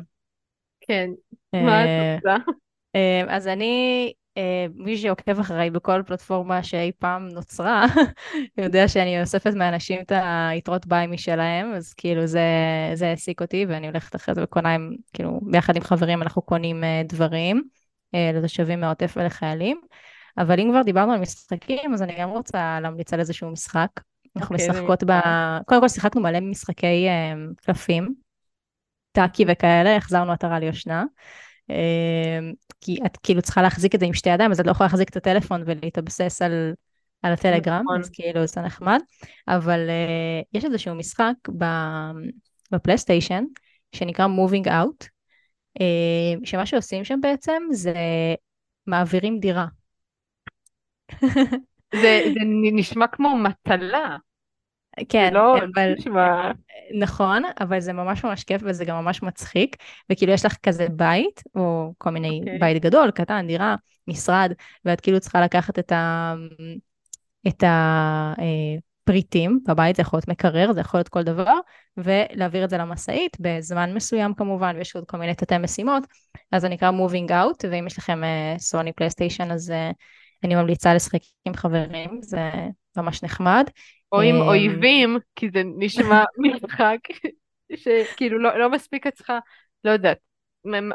כן, 0.80 1.10
מה 1.52 1.84
את 1.84 1.88
אה, 1.88 2.14
עושה? 2.16 2.36
אה, 2.96 3.22
אז 3.28 3.48
אני, 3.48 4.12
אה, 4.36 4.66
מי 4.74 4.96
שעוקב 4.96 5.40
אחריי 5.40 5.70
בכל 5.70 6.02
פלטפורמה 6.06 6.62
שאי 6.62 6.92
פעם 6.98 7.28
נוצרה, 7.28 7.86
יודע 8.64 8.88
שאני 8.88 9.20
אוספת 9.20 9.54
מאנשים 9.54 10.00
את 10.00 10.12
היתרות 10.50 10.86
ביי 10.86 11.06
משלהם, 11.06 11.74
אז 11.74 11.94
כאילו 11.94 12.26
זה, 12.26 12.48
זה 12.94 13.08
העסיק 13.08 13.42
אותי, 13.42 13.66
ואני 13.68 13.86
הולכת 13.86 14.16
אחרי 14.16 14.34
זה 14.34 14.44
וקונה 14.44 14.74
עם, 14.74 14.90
כאילו, 15.12 15.40
ביחד 15.42 15.76
עם 15.76 15.82
חברים 15.82 16.22
אנחנו 16.22 16.42
קונים 16.42 16.84
אה, 16.84 17.02
דברים 17.08 17.62
אה, 18.14 18.30
לתושבים 18.34 18.80
מהעוטף 18.80 19.14
ולחיילים. 19.16 19.80
אבל 20.38 20.60
אם 20.60 20.68
כבר 20.70 20.82
דיברנו 20.82 21.12
על 21.12 21.20
משחקים, 21.20 21.94
אז 21.94 22.02
אני 22.02 22.16
גם 22.20 22.30
רוצה 22.30 22.80
להמליץ 22.80 23.12
על 23.12 23.20
איזשהו 23.20 23.50
משחק. 23.50 23.90
אנחנו 24.36 24.56
אוקיי, 24.56 24.70
משחקות 24.70 25.04
ב... 25.04 25.10
משחק. 25.10 25.62
קודם 25.66 25.80
כל 25.80 25.88
שיחקנו 25.88 26.20
מלא 26.22 26.40
משחקי 26.40 27.08
אה, 27.08 27.34
קלפים, 27.62 28.14
טאקי 29.12 29.44
וכאלה, 29.48 29.96
החזרנו 29.96 30.32
עטרה 30.32 30.58
ליושנה. 30.58 31.04
אה, 31.70 32.38
כי 32.80 32.98
את 33.06 33.16
כאילו 33.16 33.42
צריכה 33.42 33.62
להחזיק 33.62 33.94
את 33.94 34.00
זה 34.00 34.06
עם 34.06 34.14
שתי 34.14 34.30
ידיים, 34.30 34.50
אז 34.50 34.60
את 34.60 34.66
לא 34.66 34.70
יכולה 34.70 34.86
להחזיק 34.86 35.08
את 35.08 35.16
הטלפון 35.16 35.62
ולהתבסס 35.66 36.42
על, 36.42 36.74
על 37.22 37.32
הטלגרם, 37.32 37.82
נכון. 37.84 38.00
אז 38.00 38.10
כאילו 38.12 38.46
זה 38.46 38.60
נחמד. 38.60 39.00
אבל 39.48 39.88
uh, 39.88 40.44
יש 40.52 40.64
איזשהו 40.64 40.94
משחק 40.94 41.34
ב, 41.58 41.64
בפלייסטיישן, 42.72 43.44
שנקרא 43.92 44.26
Moving 44.26 44.66
Out, 44.66 45.06
uh, 45.78 46.40
שמה 46.44 46.66
שעושים 46.66 47.04
שם 47.04 47.20
בעצם 47.20 47.62
זה 47.70 47.94
מעבירים 48.86 49.40
דירה. 49.40 49.66
זה, 52.02 52.22
זה 52.34 52.40
נשמע 52.72 53.06
כמו 53.06 53.36
מטלה, 53.36 54.16
כן, 55.08 55.34
לא 55.34 55.58
אבל 55.58 55.94
נשמע... 55.98 56.50
נכון, 56.98 57.42
אבל 57.60 57.80
זה 57.80 57.92
ממש 57.92 58.24
ממש 58.24 58.44
כיף 58.44 58.62
וזה 58.64 58.84
גם 58.84 58.96
ממש 59.04 59.22
מצחיק, 59.22 59.76
וכאילו 60.12 60.32
יש 60.32 60.44
לך 60.44 60.56
כזה 60.62 60.86
בית, 60.92 61.42
או 61.54 61.92
כל 61.98 62.10
מיני, 62.10 62.40
אוקיי. 62.40 62.58
בית 62.58 62.82
גדול, 62.82 63.10
קטן, 63.10 63.46
דירה, 63.46 63.76
משרד, 64.08 64.52
ואת 64.84 65.00
כאילו 65.00 65.20
צריכה 65.20 65.40
לקחת 65.40 65.78
את 65.78 65.92
ה... 65.92 66.34
את 67.48 67.64
הפריטים 67.66 69.60
בבית, 69.68 69.96
זה 69.96 70.02
יכול 70.02 70.16
להיות 70.16 70.28
מקרר, 70.28 70.72
זה 70.72 70.80
יכול 70.80 70.98
להיות 70.98 71.08
כל 71.08 71.22
דבר, 71.22 71.54
ולהעביר 71.96 72.64
את 72.64 72.70
זה 72.70 72.78
למשאית 72.78 73.36
בזמן 73.40 73.94
מסוים 73.94 74.34
כמובן, 74.34 74.76
ויש 74.76 74.96
עוד 74.96 75.04
כל 75.04 75.16
מיני 75.16 75.34
תתי 75.34 75.58
משימות, 75.58 76.02
אז 76.52 76.62
זה 76.62 76.68
נקרא 76.68 76.90
Moving 76.90 77.30
Out, 77.30 77.66
ואם 77.70 77.86
יש 77.86 77.98
לכם 77.98 78.20
סוני 78.58 78.92
פלייסטיישן, 78.92 79.50
אז 79.50 79.70
אה, 79.70 79.90
אני 80.44 80.54
ממליצה 80.54 80.94
לשחק 80.94 81.20
עם 81.44 81.54
חברים, 81.54 82.18
זה 82.22 82.50
ממש 82.96 83.22
נחמד. 83.22 83.64
או 84.12 84.20
עם 84.20 84.36
אמ, 84.36 84.42
אויבים, 84.42 85.18
כי 85.36 85.50
זה 85.50 85.62
נשמע 85.78 86.24
משחק 86.44 86.98
שכאילו 87.74 88.38
לא, 88.38 88.58
לא 88.58 88.70
מספיק 88.70 89.06
את 89.06 89.14
צריכה, 89.14 89.38
לא 89.84 89.90
יודעת, 89.90 90.18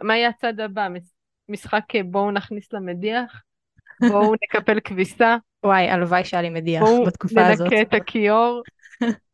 מה 0.02 0.18
יהיה 0.18 0.30
הצד 0.30 0.60
הבא? 0.60 0.88
מש- 0.90 1.12
משחק 1.50 1.96
אה, 1.96 2.04
בואו 2.04 2.32
נכניס 2.32 2.74
למדיח, 2.74 3.42
בואו 4.10 4.34
נקפל 4.44 4.80
כביסה, 4.80 5.38
וואי, 5.66 5.90
הלוואי 5.90 6.26
שהיה 6.26 6.42
לי 6.42 6.50
מדיח 6.50 6.82
בואו 6.84 7.06
בתקופה 7.06 7.48
הזאת. 7.48 7.72
ננקה 7.72 7.82
את 7.82 7.94
הכיור. 7.94 8.62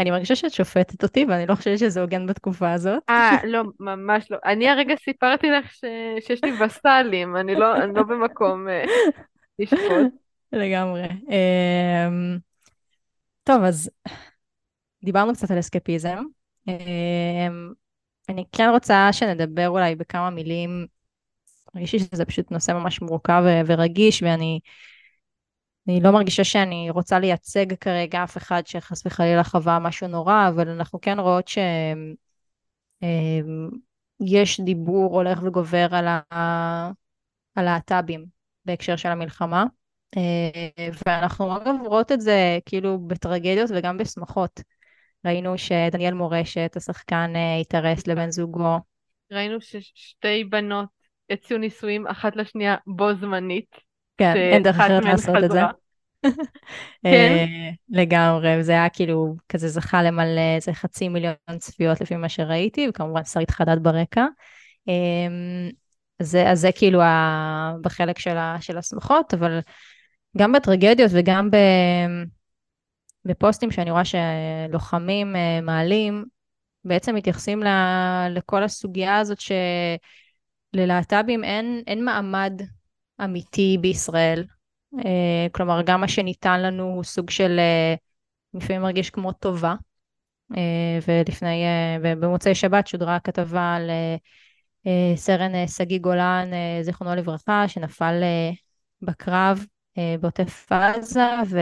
אני 0.00 0.10
מרגישה 0.10 0.36
שאת 0.36 0.52
שופטת 0.52 1.02
אותי, 1.02 1.24
ואני 1.28 1.46
לא 1.46 1.54
חושבת 1.54 1.78
שזה 1.78 2.00
הוגן 2.00 2.26
בתקופה 2.26 2.72
הזאת. 2.72 3.02
אה, 3.08 3.36
לא, 3.44 3.62
ממש 3.80 4.30
לא. 4.30 4.38
אני 4.44 4.68
הרגע 4.68 4.94
סיפרתי 4.96 5.50
לך 5.50 5.72
ש... 5.72 5.84
שיש 6.20 6.44
לי 6.44 6.52
וסלים, 6.64 7.36
אני 7.36 7.54
לא, 7.54 7.76
אני 7.76 7.94
לא 7.94 8.02
במקום 8.02 8.68
אה, 8.68 8.84
לשפוט. 9.58 10.12
לגמרי. 10.52 11.02
אמ, 11.02 12.38
טוב, 13.46 13.62
אז 13.62 13.90
דיברנו 15.04 15.32
קצת 15.32 15.50
על 15.50 15.58
אסקפיזם. 15.58 16.18
אמ, 16.68 17.72
אני 18.28 18.44
כן 18.52 18.68
רוצה 18.72 19.08
שנדבר 19.12 19.68
אולי 19.68 19.94
בכמה 19.94 20.30
מילים, 20.30 20.86
מרגיש 21.74 21.92
לי 21.92 21.98
שזה 21.98 22.24
פשוט 22.24 22.50
נושא 22.50 22.72
ממש 22.72 23.02
מורכב 23.02 23.42
ורגיש, 23.66 24.22
ואני 24.22 24.60
אני 25.88 26.00
לא 26.00 26.10
מרגישה 26.10 26.44
שאני 26.44 26.90
רוצה 26.90 27.18
לייצג 27.18 27.74
כרגע 27.74 28.24
אף 28.24 28.36
אחד 28.36 28.66
שחס 28.66 29.06
וחלילה 29.06 29.44
חווה 29.44 29.78
משהו 29.78 30.08
נורא, 30.08 30.48
אבל 30.48 30.68
אנחנו 30.68 31.00
כן 31.00 31.18
רואות 31.18 31.48
שיש 33.02 34.60
דיבור 34.60 35.14
הולך 35.14 35.42
וגובר 35.42 35.88
על 35.94 36.06
הלהט"בים 37.56 38.26
בהקשר 38.64 38.96
של 38.96 39.08
המלחמה. 39.08 39.64
אה, 40.16 40.92
ואנחנו 41.06 41.56
אגב 41.56 41.74
רואות 41.84 42.12
את 42.12 42.20
זה 42.20 42.58
כאילו 42.66 42.98
בטרגדיות 42.98 43.70
וגם 43.74 43.98
בשמחות. 43.98 44.60
ראינו 45.24 45.58
שדניאל 45.58 46.14
מורשת, 46.14 46.72
השחקן, 46.76 47.32
אה, 47.36 47.56
התארס 47.60 48.06
לבן 48.06 48.30
זוגו. 48.30 48.78
ראינו 49.32 49.60
ששתי 49.60 50.44
בנות 50.44 50.88
הציעו 51.30 51.60
נישואים 51.60 52.06
אחת 52.06 52.36
לשנייה 52.36 52.76
בו 52.86 53.14
זמנית. 53.14 53.76
כן, 54.18 54.36
אין 54.36 54.62
דרך 54.62 54.76
אחרת 54.76 55.04
לעשות 55.04 55.36
את 55.36 55.40
זה. 55.40 55.48
חזרה. 55.48 55.70
אה, 57.06 57.44
לגמרי, 57.88 58.58
וזה 58.58 58.72
היה 58.72 58.88
כאילו, 58.88 59.34
כזה 59.48 59.68
זכה 59.68 60.02
למלא 60.02 60.54
איזה 60.56 60.72
חצי 60.72 61.08
מיליון 61.08 61.34
צפיות 61.58 62.00
לפי 62.00 62.16
מה 62.16 62.28
שראיתי, 62.28 62.86
וכמובן 62.88 63.24
שרית 63.24 63.50
חדד 63.50 63.82
ברקע. 63.82 64.26
זה, 66.22 66.50
אז 66.50 66.60
זה 66.60 66.70
כאילו 66.72 67.02
ה, 67.02 67.72
בחלק 67.80 68.18
של, 68.18 68.36
ה, 68.36 68.56
של 68.60 68.78
השמחות, 68.78 69.34
אבל 69.34 69.58
גם 70.36 70.52
בטרגדיות 70.52 71.10
וגם 71.14 71.50
ב, 71.50 71.56
בפוסטים 73.24 73.70
שאני 73.70 73.90
רואה 73.90 74.02
שלוחמים 74.04 75.36
אה, 75.36 75.60
מעלים, 75.62 76.24
בעצם 76.84 77.14
מתייחסים 77.14 77.62
ל, 77.62 77.68
לכל 78.30 78.62
הסוגיה 78.62 79.18
הזאת 79.18 79.38
שללהט"בים 80.74 81.44
אין, 81.44 81.82
אין 81.86 82.04
מעמד 82.04 82.62
אמיתי 83.24 83.78
בישראל. 83.80 84.44
אה, 84.98 85.46
כלומר, 85.52 85.82
גם 85.82 86.00
מה 86.00 86.08
שניתן 86.08 86.62
לנו 86.62 86.84
הוא 86.84 87.04
סוג 87.04 87.30
של, 87.30 87.58
אה, 87.58 87.94
לפעמים 88.54 88.82
מרגיש 88.82 89.10
כמו 89.10 89.32
טובה. 89.32 89.74
ולפני, 91.08 91.64
ובמוצאי 92.02 92.54
שבת 92.54 92.86
שודרה 92.86 93.18
כתבה 93.20 93.74
על 93.74 93.90
סרן 95.16 95.66
שגיא 95.66 95.98
גולן, 95.98 96.50
זיכרונו 96.82 97.14
לברכה, 97.14 97.68
שנפל 97.68 98.22
בקרב 99.02 99.66
בעוטף 100.20 100.72
עזה, 100.72 101.26
ו... 101.50 101.58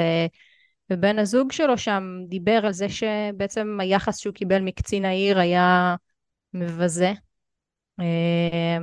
ובן 0.90 1.18
הזוג 1.18 1.52
שלו 1.52 1.78
שם 1.78 2.02
דיבר 2.28 2.60
על 2.66 2.72
זה 2.72 2.88
שבעצם 2.88 3.78
היחס 3.80 4.18
שהוא 4.18 4.34
קיבל 4.34 4.62
מקצין 4.62 5.04
העיר 5.04 5.38
היה 5.38 5.96
מבזה. 6.54 7.12
אה, 8.00 8.78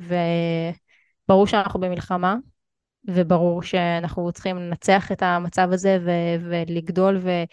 וברור 0.00 1.46
שאנחנו 1.46 1.80
במלחמה, 1.80 2.36
וברור 3.08 3.62
שאנחנו 3.62 4.32
צריכים 4.32 4.56
לנצח 4.56 5.12
את 5.12 5.22
המצב 5.22 5.68
הזה 5.72 5.98
ו- 6.04 6.48
ולגדול 6.48 7.18
ו- 7.22 7.44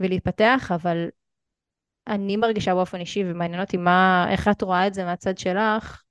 ולהתפתח, 0.00 0.70
אבל 0.74 1.08
אני 2.06 2.36
מרגישה 2.36 2.74
באופן 2.74 3.00
אישי, 3.00 3.22
ומעניין 3.26 3.60
אותי 3.60 3.76
מה, 3.76 4.26
איך 4.30 4.48
את 4.48 4.62
רואה 4.62 4.86
את 4.86 4.94
זה 4.94 5.04
מהצד 5.04 5.38
שלך, 5.38 6.02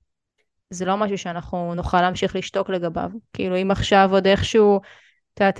זה 0.73 0.85
לא 0.85 0.97
משהו 0.97 1.17
שאנחנו 1.17 1.75
נוכל 1.75 2.01
להמשיך 2.01 2.35
לשתוק 2.35 2.69
לגביו. 2.69 3.09
כאילו, 3.33 3.57
אם 3.57 3.71
עכשיו 3.71 4.09
עוד 4.11 4.27
איכשהו, 4.27 4.81
את 5.33 5.39
יודעת, 5.39 5.59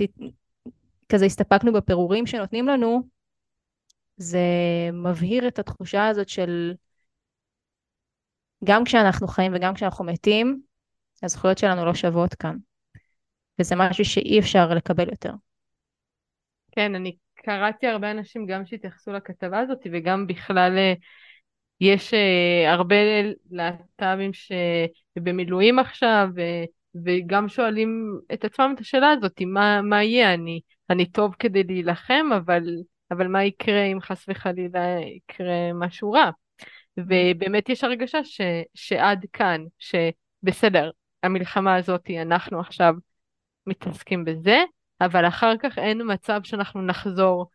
כזה 1.08 1.24
הסתפקנו 1.24 1.72
בפירורים 1.72 2.26
שנותנים 2.26 2.68
לנו, 2.68 3.02
זה 4.16 4.38
מבהיר 4.92 5.48
את 5.48 5.58
התחושה 5.58 6.06
הזאת 6.06 6.28
של 6.28 6.74
גם 8.64 8.84
כשאנחנו 8.84 9.28
חיים 9.28 9.52
וגם 9.54 9.74
כשאנחנו 9.74 10.04
מתים, 10.04 10.62
הזכויות 11.22 11.58
שלנו 11.58 11.84
לא 11.84 11.94
שוות 11.94 12.34
כאן. 12.34 12.56
וזה 13.60 13.74
משהו 13.76 14.04
שאי 14.04 14.38
אפשר 14.38 14.68
לקבל 14.68 15.08
יותר. 15.10 15.32
כן, 16.72 16.94
אני 16.94 17.16
קראתי 17.34 17.86
הרבה 17.86 18.10
אנשים 18.10 18.46
גם 18.46 18.66
שהתייחסו 18.66 19.12
לכתבה 19.12 19.58
הזאת 19.60 19.78
וגם 19.92 20.26
בכלל 20.26 20.78
אה, 20.78 20.94
יש 21.80 22.14
uh, 22.14 22.68
הרבה 22.68 22.96
להט"בים 23.50 24.30
שבמילואים 24.32 25.78
עכשיו, 25.78 26.28
ו- 26.36 26.64
וגם 27.04 27.48
שואלים 27.48 28.20
את 28.32 28.44
עצמם 28.44 28.72
את 28.74 28.80
השאלה 28.80 29.10
הזאת, 29.10 29.42
מה, 29.46 29.82
מה 29.82 30.02
יהיה? 30.02 30.34
אני, 30.34 30.60
אני 30.90 31.06
טוב 31.06 31.34
כדי 31.38 31.64
להילחם, 31.64 32.26
אבל, 32.36 32.62
אבל 33.10 33.28
מה 33.28 33.44
יקרה 33.44 33.84
אם 33.84 34.00
חס 34.00 34.24
וחלילה 34.28 34.96
יקרה 35.16 35.72
משהו 35.74 36.12
רע? 36.12 36.30
ובאמת 36.96 37.68
יש 37.68 37.84
הרגשה 37.84 38.24
ש, 38.24 38.40
שעד 38.74 39.26
כאן, 39.32 39.64
שבסדר, 39.78 40.90
המלחמה 41.22 41.76
הזאת, 41.76 42.10
אנחנו 42.22 42.60
עכשיו 42.60 42.94
מתעסקים 43.66 44.24
בזה, 44.24 44.62
אבל 45.00 45.28
אחר 45.28 45.56
כך 45.56 45.78
אין 45.78 46.00
מצב 46.12 46.40
שאנחנו 46.44 46.82
נחזור, 46.82 47.46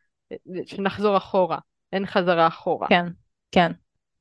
שנחזור 0.65 1.17
אחורה, 1.17 1.57
אין 1.93 2.05
חזרה 2.05 2.47
אחורה. 2.47 2.87
כן, 2.87 3.05
כן, 3.51 3.71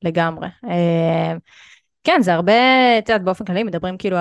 לגמרי. 0.03 0.47
אה, 0.69 1.33
כן, 2.03 2.21
זה 2.21 2.33
הרבה, 2.33 2.53
את 2.99 3.09
יודעת, 3.09 3.23
באופן 3.23 3.45
כללי 3.45 3.63
מדברים 3.63 3.97
כאילו 3.97 4.17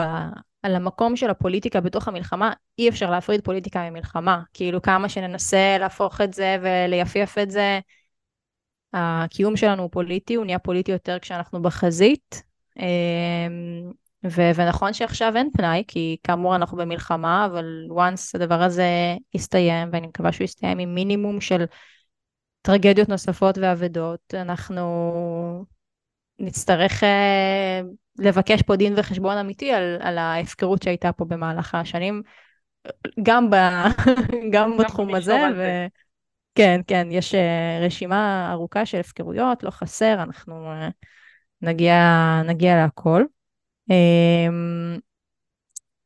על 0.62 0.75
המקום 0.76 1.16
של 1.16 1.30
הפוליטיקה 1.30 1.80
בתוך 1.80 2.08
המלחמה, 2.08 2.52
אי 2.78 2.88
אפשר 2.88 3.11
להפריד 3.11 3.40
פוליטיקה 3.40 3.90
ממלחמה. 3.90 4.42
כאילו 4.54 4.82
כמה 4.82 5.08
שננסה 5.08 5.76
להפוך 5.80 6.20
את 6.20 6.35
זה 6.35 6.56
וליפייף 6.62 7.38
את 7.38 7.50
זה, 7.50 7.80
הקיום 8.92 9.56
שלנו 9.56 9.82
הוא 9.82 9.90
פוליטי, 9.90 10.35
הוא 10.35 10.44
נהיה 10.44 10.58
פוליטי 10.58 10.92
יותר 10.92 11.18
כשאנחנו 11.18 11.62
בחזית. 11.62 12.42
אמ, 12.78 13.92
ו- 14.25 14.50
ונכון 14.54 14.92
שעכשיו 14.92 15.32
אין 15.37 15.50
פנאי, 15.56 15.85
כי 15.88 16.16
כאמור 16.25 16.56
אנחנו 16.56 16.76
במלחמה, 16.76 17.47
אבל 17.47 17.87
once 17.90 18.30
הדבר 18.35 18.62
הזה 18.62 18.87
יסתיים, 19.35 19.88
ואני 19.92 20.06
מקווה 20.06 20.32
שהוא 20.32 20.44
יסתיים 20.44 20.78
עם 20.78 20.94
מינימום 20.94 21.40
של 21.40 21.64
טרגדיות 22.62 23.08
נוספות 23.08 23.58
ואבדות, 23.58 24.34
אנחנו 24.34 25.64
נצטרך 26.38 27.02
uh, 27.02 27.06
לבקש 28.18 28.62
פה 28.62 28.76
דין 28.76 28.94
וחשבון 28.96 29.36
אמיתי 29.36 29.72
על, 29.72 29.98
על 30.00 30.18
ההפקרות 30.18 30.82
שהייתה 30.82 31.12
פה 31.12 31.24
במהלך 31.24 31.74
השנים, 31.74 32.22
גם, 33.22 33.50
ב, 33.50 33.54
גם 34.52 34.76
בתחום 34.76 35.14
הזה, 35.14 35.40
ו... 35.56 35.62
כן, 36.54 36.80
כן, 36.86 37.08
יש 37.10 37.34
uh, 37.34 37.84
רשימה 37.86 38.48
ארוכה 38.52 38.86
של 38.86 39.00
הפקרויות, 39.00 39.62
לא 39.62 39.70
חסר, 39.70 40.22
אנחנו 40.22 40.72
uh, 40.72 40.92
נגיע, 41.62 41.94
נגיע 42.44 42.76
להכל. 42.76 43.24
Um, 43.90 45.00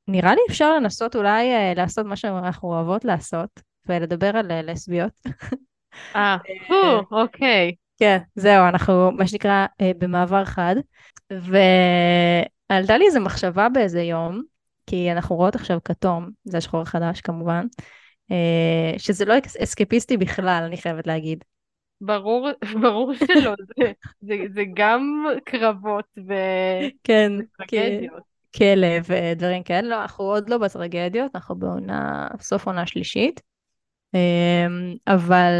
נראה 0.09 0.35
לי 0.35 0.41
אפשר 0.51 0.77
לנסות 0.77 1.17
אולי 1.17 1.49
לעשות 1.77 2.07
מה 2.07 2.17
שאנחנו 2.17 2.69
אוהבות 2.69 3.05
לעשות, 3.05 3.61
ולדבר 3.87 4.37
על 4.37 4.71
לסביות. 4.71 5.13
אה, 6.17 6.37
אוקיי. 7.11 7.75
כן, 7.99 8.19
זהו, 8.35 8.69
אנחנו 8.69 9.13
מה 9.13 9.27
שנקרא 9.27 9.67
uh, 9.67 9.85
במעבר 9.99 10.45
חד, 10.45 10.77
ועלתה 11.31 12.99
לי 12.99 13.07
איזו 13.07 13.21
מחשבה 13.21 13.69
באיזה 13.69 14.03
יום, 14.03 14.43
כי 14.87 15.13
אנחנו 15.13 15.37
רואות 15.37 15.55
עכשיו 15.55 15.79
כתום, 15.85 16.31
זה 16.45 16.59
השחור 16.59 16.81
החדש 16.81 17.21
כמובן, 17.21 17.67
שזה 18.99 19.25
לא 19.25 19.35
אסקפיסטי 19.63 20.17
בכלל, 20.17 20.63
אני 20.67 20.77
חייבת 20.77 21.07
להגיד. 21.07 21.45
ברור, 22.01 22.49
ברור 22.83 23.15
שלא, 23.15 23.55
זה, 23.79 23.93
זה, 24.21 24.35
זה 24.55 24.63
גם 24.75 25.25
קרבות 25.45 26.05
ו... 26.29 26.33
כן, 27.05 27.33
וטרגדיות. 27.39 28.33
כלב 28.57 29.05
ודברים 29.09 29.63
כאלה, 29.63 29.89
לא, 29.89 30.03
אנחנו 30.03 30.25
עוד 30.25 30.51
לא 30.51 30.59
בטרגדיות, 30.59 31.31
אנחנו 31.35 31.55
בעונה, 31.55 32.29
סוף 32.41 32.67
עונה 32.67 32.87
שלישית. 32.87 33.41
אמ, 34.15 34.95
אבל 35.07 35.53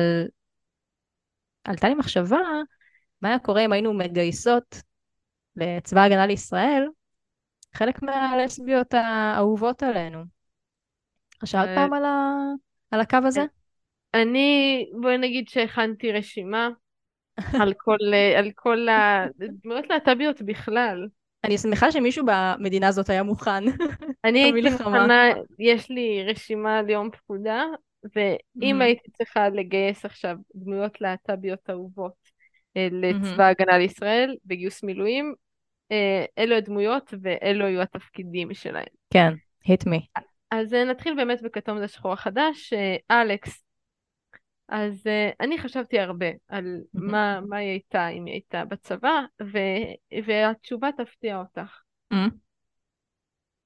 עלתה 1.65 1.89
לי 1.89 1.95
מחשבה, 1.95 2.41
מה 3.23 3.29
היה 3.29 3.39
קורה 3.39 3.65
אם 3.65 3.73
היינו 3.73 3.93
מגייסות 3.93 4.77
לצבא 5.57 6.01
ההגנה 6.01 6.27
לישראל 6.27 6.87
חלק 7.75 8.03
מהלסביות 8.03 8.95
האהובות 8.95 9.83
עלינו. 9.83 10.25
חשבת 11.43 11.69
אה, 11.69 11.75
פעם 11.75 11.93
על, 11.93 12.05
ה... 12.05 12.35
על 12.91 13.01
הקו 13.01 13.19
הזה? 13.25 13.45
אני, 14.15 14.85
בואי 15.01 15.19
נגיד 15.19 15.49
שהכנתי 15.49 16.13
רשימה 16.13 16.69
על 17.37 17.73
כל, 17.85 17.97
על 18.39 18.51
כל 18.55 18.87
הדמויות 18.89 19.85
להט"ביות 19.91 20.43
בכלל. 20.43 21.09
אני 21.45 21.59
שמחה 21.59 21.93
שמישהו 21.93 22.25
במדינה 22.27 22.89
הזאת 22.89 23.11
היה 23.11 23.23
מוכן. 23.23 23.65
אני 24.25 24.43
הייתי 24.45 24.71
מוכנה, 24.71 25.23
יש 25.59 25.91
לי 25.91 26.25
רשימה 26.27 26.83
ליום 26.83 27.11
פקודה, 27.11 27.65
ואם 28.17 28.81
mm-hmm. 28.81 28.85
הייתי 28.85 29.11
צריכה 29.11 29.49
לגייס 29.49 30.05
עכשיו 30.05 30.37
דמויות 30.55 31.01
להט"ביות 31.01 31.71
אהובות 31.71 32.15
אה, 32.77 32.89
לצבא 32.93 33.45
ההגנה 33.45 33.79
לישראל 33.79 34.37
בגיוס 34.45 34.83
מילואים, 34.83 35.35
אה, 35.93 36.25
אלו 36.39 36.57
הדמויות 36.57 37.15
ואלו 37.23 37.67
היו 37.67 37.83
התפקידים 37.83 38.55
שלהם. 38.55 38.87
כן, 39.13 39.33
hit 39.65 39.89
me. 39.89 40.23
אז 40.51 40.75
אה, 40.75 40.85
נתחיל 40.85 41.15
באמת 41.17 41.43
בכתום 41.43 41.79
זה 41.79 41.89
שחור 41.89 42.13
החדש. 42.13 42.73
אלכס 43.11 43.65
אז 44.69 45.07
אני 45.41 45.59
חשבתי 45.59 45.99
הרבה 45.99 46.27
על 46.49 46.65
mm-hmm. 46.65 47.01
מה, 47.01 47.41
מה 47.49 47.57
היא 47.57 47.69
הייתה 47.69 48.09
אם 48.09 48.25
היא 48.25 48.33
הייתה 48.33 48.65
בצבא, 48.65 49.21
ו, 49.43 49.59
והתשובה 50.27 50.89
תפתיע 50.97 51.39
אותך. 51.39 51.81
Mm-hmm. 52.15 52.31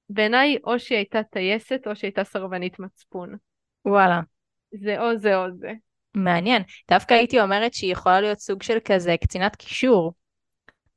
בעיניי 0.09 0.57
או 0.63 0.79
שהיא 0.79 0.97
הייתה 0.97 1.23
טייסת 1.23 1.87
או 1.87 1.95
שהיא 1.95 2.07
הייתה 2.07 2.23
סרבנית 2.23 2.79
מצפון. 2.79 3.35
וואלה. 3.87 4.21
זה 4.71 5.01
או 5.01 5.17
זה 5.17 5.37
או 5.37 5.51
זה. 5.51 5.71
מעניין. 6.15 6.61
דווקא 6.91 7.13
הייתי 7.13 7.41
אומרת 7.41 7.73
שהיא 7.73 7.91
יכולה 7.91 8.21
להיות 8.21 8.39
סוג 8.39 8.63
של 8.63 8.77
כזה 8.85 9.15
קצינת 9.21 9.55
קישור. 9.55 10.13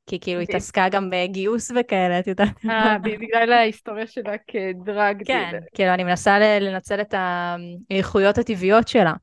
כי 0.09 0.19
כאילו 0.19 0.39
היא 0.39 0.47
התעסקה 0.49 0.89
גם 0.89 1.09
בגיוס 1.09 1.71
וכאלה, 1.75 2.19
את 2.19 2.27
יודעת. 2.27 2.65
אה, 2.69 2.97
בגלל 3.03 3.51
ההיסטוריה 3.53 4.07
שלה 4.07 4.33
כדרג. 4.47 5.23
כן, 5.25 5.59
כאילו 5.73 5.93
אני 5.93 6.03
מנסה 6.03 6.59
לנצל 6.59 7.01
את 7.01 7.13
האיכויות 7.13 8.37
הטבעיות 8.37 8.87
שלה. 8.87 9.13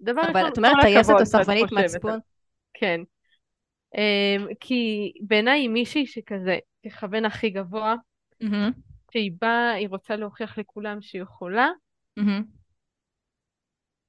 דבר 0.00 0.20
ראשון, 0.20 0.36
אבל 0.36 0.48
את 0.48 0.56
אומרת 0.56 0.76
טייסת 0.80 1.14
או 1.20 1.26
סרבנית 1.26 1.72
מצפון? 1.72 2.18
כן. 2.74 3.00
Um, 3.96 4.54
כי 4.60 5.12
בעיניי 5.20 5.60
היא 5.60 5.68
מישהי 5.68 6.06
שכזה 6.06 6.58
תכוון 6.80 7.24
הכי 7.24 7.50
גבוה. 7.50 7.94
שהיא 9.12 9.32
באה, 9.40 9.72
היא 9.72 9.88
רוצה 9.88 10.16
להוכיח 10.16 10.58
לכולם 10.58 10.98
שהיא 11.00 11.22
יכולה. 11.22 11.68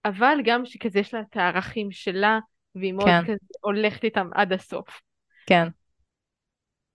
אבל 0.06 0.38
גם 0.44 0.66
שכזה 0.66 1.00
יש 1.00 1.14
לה 1.14 1.22
את 1.22 1.38
הערכים 1.38 1.92
שלה, 1.92 2.40
והיא 2.76 2.94
מאוד 2.94 3.08
כן. 3.08 3.24
כזה 3.24 3.48
הולכת 3.62 4.04
איתם 4.04 4.30
עד 4.34 4.54
הסוף. 4.54 5.02
כן. 5.46 5.68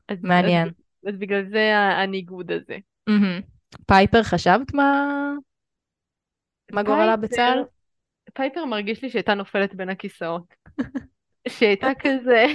אז, 0.09 0.19
מעניין. 0.23 0.69
אז, 0.69 0.75
אז 1.15 1.19
בגלל 1.19 1.45
זה 1.51 1.77
הניגוד 1.77 2.51
הזה. 2.51 2.79
Mm-hmm. 3.11 3.43
פייפר, 3.87 4.23
חשבת 4.23 4.75
מה, 4.75 5.33
מה 6.73 6.83
גורלה 6.83 7.17
בצה"ל? 7.17 7.65
פייפר 8.35 8.65
מרגיש 8.65 9.03
לי 9.03 9.11
שהייתה 9.11 9.35
נופלת 9.35 9.75
בין 9.75 9.89
הכיסאות. 9.89 10.55
שהייתה 11.49 11.89
כזה, 11.99 12.47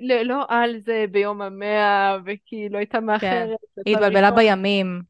לא, 0.00 0.22
לא 0.22 0.44
על 0.48 0.78
זה 0.78 1.04
ביום 1.10 1.42
המאה, 1.42 2.16
וכאילו 2.26 2.78
הייתה 2.78 3.00
מאחרת. 3.00 3.48
כן, 3.76 3.82
היא 3.86 3.96
התבלבלה 3.96 4.30
בימים. 4.30 5.02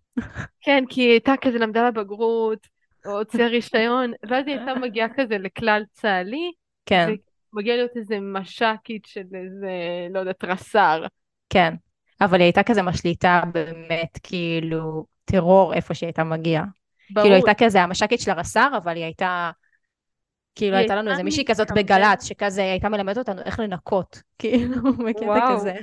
כן, 0.60 0.84
כי 0.88 1.00
היא 1.00 1.10
הייתה 1.10 1.32
כזה 1.40 1.58
למדה 1.58 1.88
לבגרות, 1.88 2.66
או 3.06 3.18
הוציאה 3.18 3.48
רישיון, 3.48 4.12
ואז 4.28 4.46
היא 4.46 4.56
הייתה 4.56 4.74
מגיעה 4.74 5.08
כזה 5.16 5.38
לכלל 5.38 5.82
צה"לי, 5.92 6.52
כן. 6.86 7.14
ומגיעה 7.52 7.76
להיות 7.76 7.96
איזה 7.96 8.20
מש"קית 8.20 9.06
של 9.06 9.24
איזה, 9.34 9.72
לא 10.10 10.18
יודעת, 10.18 10.44
רס"ר. 10.44 11.04
כן, 11.50 11.74
אבל 12.20 12.34
היא 12.34 12.44
הייתה 12.44 12.62
כזה 12.62 12.82
משליטה 12.82 13.42
באמת, 13.52 14.18
כאילו, 14.22 15.04
טרור 15.24 15.74
איפה 15.74 15.94
שהיא 15.94 16.06
הייתה 16.06 16.24
מגיעה. 16.24 16.64
ברור. 17.10 17.24
כאילו 17.24 17.34
הייתה 17.34 17.64
כזה 17.64 17.82
המש"קית 17.82 18.20
של 18.20 18.30
הרס"ר, 18.30 18.68
אבל 18.76 18.96
היא 18.96 19.04
הייתה 19.04 19.50
כאילו 20.54 20.76
הייתה 20.76 20.94
לנו 20.94 21.10
איזה 21.10 21.22
מישהי 21.22 21.44
כזאת 21.44 21.70
בגל"צ, 21.70 22.24
שכזה 22.24 22.62
הייתה 22.62 22.88
מלמדת 22.88 23.18
אותנו 23.18 23.42
איך 23.42 23.60
לנקות, 23.60 24.22
כאילו, 24.38 24.92
בקטע 24.92 25.54
כזה. 25.54 25.74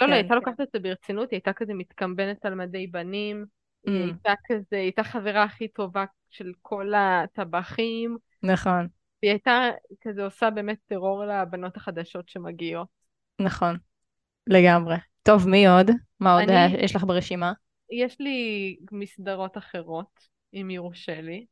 לא, 0.00 0.08
לא, 0.08 0.14
הייתה 0.14 0.34
לוקחת 0.34 0.60
את 0.60 0.68
זה 0.72 0.78
ברצינות, 0.78 1.30
היא 1.30 1.36
הייתה 1.36 1.52
כזה 1.52 1.74
מתקמבנת 1.74 2.46
על 2.46 2.54
מדי 2.54 2.86
בנים, 2.86 3.44
היא 3.86 4.04
mm. 4.04 4.06
הייתה 4.06 4.32
כזה, 4.46 4.66
היא 4.76 4.80
הייתה 4.80 5.04
חברה 5.04 5.42
הכי 5.42 5.68
טובה 5.68 6.04
של 6.30 6.52
כל 6.62 6.92
הטבחים. 6.94 8.16
נכון. 8.42 8.88
היא 9.22 9.30
הייתה 9.30 9.70
כזה 10.00 10.24
עושה 10.24 10.50
באמת 10.50 10.78
טרור 10.86 11.24
לבנות 11.24 11.76
החדשות 11.76 12.28
שמגיעות. 12.28 12.88
נכון, 13.40 13.76
לגמרי. 14.46 14.96
טוב, 15.22 15.48
מי 15.48 15.68
עוד? 15.68 15.90
מה 16.20 16.40
עוד 16.40 16.48
יש 16.78 16.96
לך 16.96 17.04
ברשימה? 17.04 17.52
יש 17.90 18.20
לי 18.20 18.76
מסדרות 18.92 19.58
אחרות, 19.58 20.20
אם 20.54 20.70
יורשה 20.70 21.20
לי. 21.20 21.46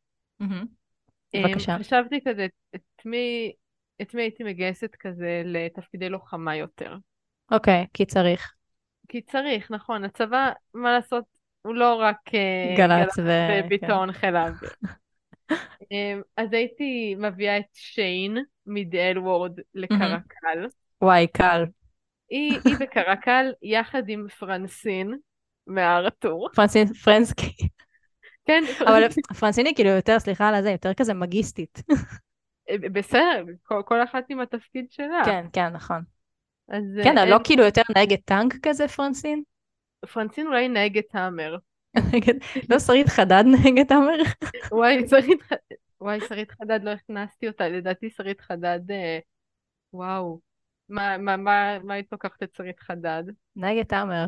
בבקשה. 1.36 1.78
חשבתי 1.78 2.18
כזה, 2.28 2.46
את 2.74 2.80
מי, 3.04 3.52
את 4.02 4.14
מי 4.14 4.22
הייתי 4.22 4.44
מגייסת 4.44 4.94
כזה 4.94 5.42
לתפקידי 5.44 6.08
לוחמה 6.08 6.56
יותר. 6.56 6.96
אוקיי, 7.50 7.86
כי 7.94 8.06
צריך. 8.06 8.52
כי 9.08 9.22
צריך, 9.22 9.70
נכון. 9.70 10.04
הצבא, 10.04 10.50
מה 10.74 10.92
לעשות, 10.92 11.24
הוא 11.66 11.74
לא 11.74 11.94
רק 11.94 12.34
אה, 12.34 12.74
גל"צ 12.76 13.14
כן. 13.80 14.12
חיל 14.12 14.36
האוויר. 14.36 14.70
אמ, 15.92 16.20
אז 16.36 16.52
הייתי 16.52 17.14
מביאה 17.18 17.58
את 17.58 17.74
שיין 17.74 18.36
מדאל 18.66 19.18
וורד 19.18 19.58
לקרקל. 19.74 20.66
וואי, 21.02 21.26
קל. 21.26 21.64
היא, 22.30 22.58
היא 22.64 22.76
וקרקל 22.80 23.52
יחד 23.62 24.02
עם 24.08 24.26
פרנסין 24.38 25.14
מהארתור. 25.66 26.48
פרנסין 26.54 26.86
פרנסקי. 26.94 27.68
כן, 28.46 28.62
אבל 28.80 29.08
פרנסיני 29.40 29.74
כאילו 29.74 29.90
יותר, 29.90 30.18
סליחה 30.18 30.48
על 30.48 30.54
הזה, 30.54 30.70
יותר 30.70 30.94
כזה 30.94 31.14
מגיסטית. 31.14 31.82
בסדר, 32.92 33.44
כל, 33.62 33.82
כל 33.84 34.04
אחת 34.04 34.24
עם 34.28 34.40
התפקיד 34.40 34.86
שלה. 34.90 35.22
כן, 35.24 35.46
כן, 35.52 35.68
נכון. 35.68 36.02
אז 36.68 36.82
כן, 37.04 37.18
אה, 37.18 37.26
לא 37.26 37.38
כאילו 37.44 37.64
יותר 37.64 37.82
נהגת 37.96 38.20
טנק 38.24 38.54
כזה, 38.62 38.88
פרנסין? 38.88 39.42
פרנסין 40.12 40.46
אולי 40.46 40.68
נהגת 40.68 41.14
האמר. 41.14 41.56
לא 42.70 42.78
שרית 42.78 43.08
חדד 43.08 43.44
נהגת 43.46 43.90
האמר? 43.90 44.16
וואי, 44.72 45.08
שרית 45.08 45.42
ח- 45.42 45.52
וואי, 46.00 46.18
שרית 46.28 46.50
חדד, 46.50 46.80
לא 46.82 46.90
הכנסתי 46.90 47.48
אותה, 47.48 47.68
לדעתי 47.68 48.10
שרית 48.10 48.40
חדד, 48.40 48.80
אה, 48.90 49.18
וואו. 49.92 50.40
מה, 50.88 51.18
מה, 51.18 51.36
מה, 51.36 51.78
מה 51.84 51.94
היית 51.94 52.06
לוקחת 52.12 52.42
את 52.42 52.54
שרית 52.56 52.80
חדד? 52.80 53.22
נהגת 53.56 53.92
האמר. 53.92 54.26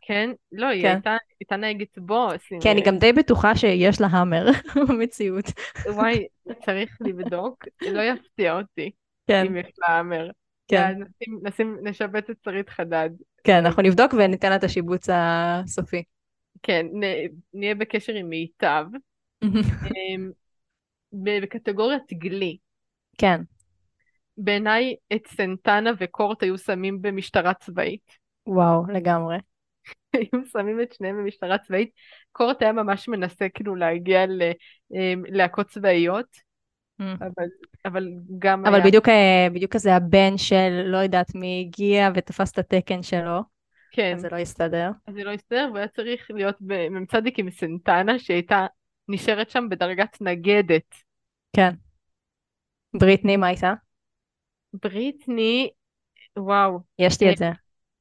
כן? 0.00 0.30
לא, 0.52 0.66
היא 0.66 0.82
כן. 0.82 0.88
הייתה, 0.88 1.16
הייתה 1.40 1.56
נהגת 1.56 1.98
בוס. 1.98 2.42
כן, 2.62 2.70
אני 2.70 2.80
אה, 2.80 2.86
גם 2.86 2.98
די 2.98 3.12
בטוחה 3.12 3.56
שיש 3.56 4.00
לה 4.00 4.06
האמר 4.10 4.46
במציאות. 4.88 5.44
וואי, 5.86 6.26
צריך 6.64 6.98
לבדוק, 7.00 7.64
לא 7.82 8.02
יפתיע 8.02 8.58
אותי 8.58 8.90
כן, 9.26 9.46
אם 9.46 9.56
יש 9.56 9.72
לה 9.78 9.94
האמר. 9.94 10.30
כן, 10.70 10.94
נשים, 11.00 11.40
נשים, 11.42 11.76
נשבץ 11.82 12.30
את 12.30 12.36
שרית 12.44 12.68
חדד. 12.70 13.10
כן, 13.44 13.56
אנחנו 13.56 13.82
נבדוק 13.82 14.14
וניתן 14.14 14.50
לה 14.50 14.56
את 14.56 14.64
השיבוץ 14.64 15.08
הסופי. 15.12 16.02
כן, 16.62 16.86
נ, 16.92 17.02
נהיה 17.54 17.74
בקשר 17.74 18.12
עם 18.12 18.28
מיטב. 18.28 18.84
אמ, 19.44 20.30
בקטגוריית 21.12 22.12
גלי, 22.12 22.56
כן, 23.18 23.40
בעיניי 24.36 24.94
את 25.12 25.26
סנטנה 25.26 25.90
וקורט 25.98 26.42
היו 26.42 26.58
שמים 26.58 27.02
במשטרה 27.02 27.54
צבאית. 27.54 28.12
וואו, 28.46 28.86
לגמרי. 28.86 29.38
היו 30.12 30.46
שמים 30.52 30.80
את 30.80 30.92
שניהם 30.92 31.16
במשטרה 31.16 31.58
צבאית. 31.58 31.90
קורט 32.32 32.62
היה 32.62 32.72
ממש 32.72 33.08
מנסה 33.08 33.48
כאילו 33.54 33.74
להגיע 33.76 34.24
ללהקות 34.90 35.68
צבאיות, 35.68 36.26
אבל, 37.00 37.46
אבל 37.84 38.08
גם 38.38 38.66
אבל 38.66 38.74
היה, 38.74 38.84
בדיוק, 38.84 39.08
אה, 39.08 39.46
בדיוק 39.52 39.72
כזה 39.72 39.94
הבן 39.94 40.38
של 40.38 40.82
לא 40.84 40.98
יודעת 40.98 41.34
מי 41.34 41.64
הגיע 41.66 42.10
ותפס 42.14 42.52
את 42.52 42.58
התקן 42.58 43.02
שלו, 43.02 43.40
כן, 43.92 44.14
אז 44.14 44.20
זה 44.20 44.28
לא 44.32 44.36
יסתדר. 44.36 44.90
אז 45.06 45.14
זה 45.14 45.24
לא 45.24 45.30
הסתדר 45.30 45.70
והיה 45.74 45.88
צריך 45.88 46.30
להיות 46.30 46.56
במ"צ 46.60 47.10
עם 47.38 47.50
סנטנה 47.50 48.18
שהייתה 48.18 48.66
נשארת 49.08 49.50
שם 49.50 49.68
בדרגת 49.70 50.16
נגדת. 50.20 50.94
כן. 51.56 51.74
בריטני, 52.94 53.36
מה 53.36 53.46
הייתה? 53.46 53.72
בריטני, 54.72 55.70
וואו, 56.38 56.78
יש 56.98 57.20
לי 57.20 57.32
את 57.32 57.36
זה. 57.36 57.50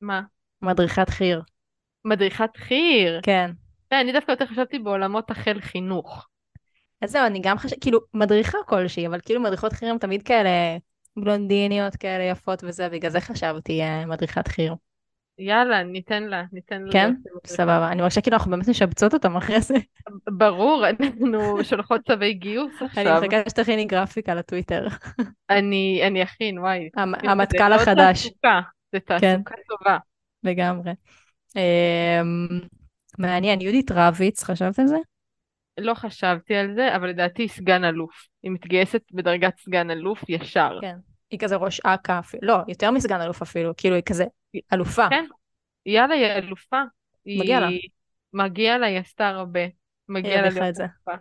מה? 0.01 0.21
מדריכת 0.61 1.09
חי"ר. 1.09 1.41
מדריכת 2.05 2.57
חי"ר. 2.57 3.19
כן. 3.23 3.51
אני 3.91 4.11
דווקא 4.11 4.31
יותר 4.31 4.45
חשבתי 4.45 4.79
בעולמות 4.79 5.31
החל 5.31 5.61
חינוך. 5.61 6.27
אז 7.01 7.11
זהו, 7.11 7.25
אני 7.25 7.39
גם 7.43 7.57
חושבת, 7.57 7.81
כאילו, 7.81 7.99
מדריכה 8.13 8.57
כלשהי, 8.65 9.07
אבל 9.07 9.19
כאילו 9.25 9.41
מדריכות 9.41 9.73
חי"ר 9.73 9.89
הן 9.89 9.97
תמיד 9.97 10.23
כאלה 10.23 10.49
בלונדיניות 11.17 11.95
כאלה 11.95 12.23
יפות 12.23 12.63
וזה, 12.63 12.89
בגלל 12.89 13.11
זה 13.11 13.21
חשבתי 13.21 13.81
אה, 13.81 14.05
מדריכת 14.05 14.47
חי"ר. 14.47 14.73
יאללה, 15.39 15.83
ניתן 15.83 16.23
לה, 16.23 16.43
ניתן 16.51 16.81
לה. 16.81 16.91
כן? 16.91 17.13
סבבה. 17.45 17.87
אני 17.91 18.01
מרגישה 18.01 18.21
כאילו 18.21 18.37
אנחנו 18.37 18.51
באמת 18.51 18.67
משבצות 18.67 19.13
אותם 19.13 19.35
אחרי 19.35 19.61
זה. 19.61 19.73
ברור, 20.37 20.85
אנחנו 20.87 21.63
שולחות 21.63 22.01
צווי 22.07 22.33
גיוס 22.33 22.81
אני 22.81 22.87
עכשיו. 22.87 23.21
מחכה 23.21 23.49
שתכיני 23.49 23.85
גרפיקה 23.85 24.35
לטוויטר. 24.35 24.87
אני 25.49 26.01
אני 26.07 26.23
אכין, 26.23 26.59
וואי. 26.59 26.89
המטכ"ל 26.95 27.69
מאוד 27.69 27.81
החדש, 27.81 28.23
תעסוקה, 28.23 28.61
זה 28.91 28.99
כן. 28.99 29.17
תעסוקה 29.17 29.55
טובה. 29.69 29.97
לגמרי. 30.43 30.91
אמ, 31.55 32.59
מעניין, 33.19 33.61
יהודית 33.61 33.91
רביץ, 33.91 34.43
חשבת 34.43 34.79
על 34.79 34.87
זה? 34.87 34.97
לא 35.79 35.93
חשבתי 35.93 36.55
על 36.55 36.73
זה, 36.75 36.95
אבל 36.95 37.09
לדעתי 37.09 37.41
היא 37.41 37.49
סגן 37.49 37.83
אלוף. 37.83 38.27
היא 38.43 38.51
מתגייסת 38.51 39.01
בדרגת 39.11 39.57
סגן 39.57 39.91
אלוף 39.91 40.23
ישר. 40.29 40.77
כן. 40.81 40.95
היא 41.31 41.39
כזה 41.39 41.55
ראש 41.55 41.79
אכ"א, 41.83 42.19
אפילו- 42.19 42.47
לא, 42.47 42.57
יותר 42.67 42.91
מסגן 42.91 43.21
אלוף 43.21 43.41
אפילו, 43.41 43.73
כאילו 43.77 43.95
היא 43.95 44.03
כזה 44.05 44.25
אלופה. 44.73 45.09
כן. 45.09 45.25
יאללה, 45.85 46.15
היא 46.15 46.25
אלופה. 46.25 46.81
מגיע 47.25 47.59
לה. 47.59 47.67
היא- 47.67 47.89
מגיע 48.33 48.77
לה, 48.77 48.87
היא 48.87 48.99
עשתה 48.99 49.27
הרבה. 49.27 49.59
מגיע 50.09 50.41
לה 50.41 50.49
להיות. 50.49 50.57
אלופה. 50.79 51.11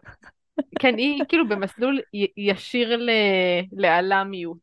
כן, 0.79 0.97
היא 0.97 1.23
כאילו 1.29 1.49
במסלול 1.49 2.01
ישיר 2.37 2.97
ל... 2.97 3.11
לעלמיות. 3.73 4.59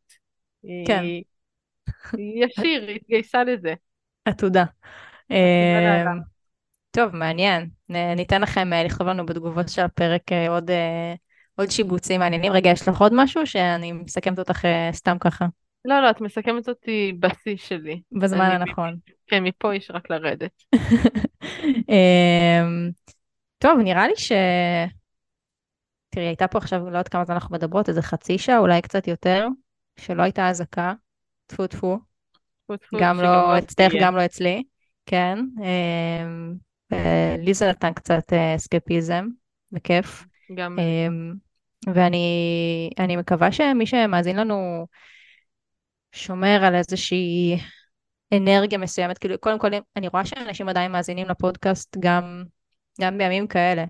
כן. 0.86 1.02
היא 1.02 1.24
ישיר, 2.44 2.82
היא 2.88 2.96
התגייסה 2.96 3.44
לזה. 3.44 3.74
עתודה. 4.24 4.64
אמ, 6.98 7.02
טוב, 7.04 7.16
מעניין. 7.16 7.68
ניתן 8.16 8.42
לכם 8.42 8.72
אה, 8.72 8.84
לכתוב 8.84 9.06
לנו 9.06 9.26
בתגובות 9.26 9.68
של 9.68 9.82
הפרק 9.82 10.32
אה, 10.32 10.48
עוד, 10.48 10.70
אה, 10.70 11.14
עוד 11.56 11.70
שיבוצים 11.70 12.20
מעניינים. 12.20 12.52
רגע, 12.52 12.70
יש 12.70 12.88
לך 12.88 13.00
עוד 13.00 13.12
משהו 13.14 13.46
שאני 13.46 13.92
מסכמת 13.92 14.38
אותך 14.38 14.64
סתם 14.92 15.16
ככה, 15.20 15.46
לא, 15.84 16.02
לא, 16.02 16.10
את 16.10 16.20
מסכמת 16.20 16.68
אותי 16.68 17.12
בשיא 17.20 17.56
שלי. 17.56 18.00
בזמן 18.12 18.50
הנכון. 18.50 18.96
כן, 19.26 19.44
מפה 19.44 19.74
יש 19.74 19.90
רק 19.90 20.10
לרדת. 20.10 20.62
אמ, 21.88 22.90
טוב, 23.58 23.78
נראה 23.78 24.08
לי 24.08 24.16
ש... 24.16 24.32
תראי, 26.08 26.26
הייתה 26.26 26.48
פה 26.48 26.58
עכשיו, 26.58 26.80
לא 26.80 26.86
יודעת 26.86 27.08
כמה 27.08 27.24
זמן 27.24 27.34
אנחנו 27.34 27.56
מדברות, 27.56 27.88
איזה 27.88 28.02
חצי 28.02 28.38
שעה, 28.38 28.58
אולי 28.58 28.82
קצת 28.82 29.08
יותר, 29.08 29.46
שלא 30.00 30.22
הייתה 30.22 30.48
אזעקה. 30.48 30.92
טפו 31.46 31.66
טפו. 31.66 31.98
גם 33.00 33.20
לא 33.20 33.58
אצלך. 33.58 33.92
גם 34.00 34.16
לא 34.16 34.24
אצלי. 34.24 34.62
כן. 35.06 35.38
לי 37.38 37.54
זה 37.54 37.68
נתן 37.68 37.92
קצת 37.92 38.32
אה, 38.32 38.56
אסקפיזם, 38.56 39.26
בכיף. 39.72 40.24
גם 40.54 40.78
אמ, 40.78 41.34
ואני 41.94 42.90
אני 42.98 43.16
מקווה 43.16 43.52
שמי 43.52 43.86
שמאזין 43.86 44.36
לנו 44.36 44.86
שומר 46.12 46.64
על 46.64 46.74
איזושהי 46.74 47.60
אנרגיה 48.34 48.78
מסוימת. 48.78 49.18
כאילו, 49.18 49.38
קודם 49.40 49.58
כל, 49.58 49.70
אני 49.96 50.08
רואה 50.08 50.24
שאנשים 50.24 50.68
עדיין 50.68 50.92
מאזינים 50.92 51.28
לפודקאסט 51.28 51.96
גם, 52.00 52.44
גם 53.00 53.18
בימים 53.18 53.46
כאלה. 53.46 53.84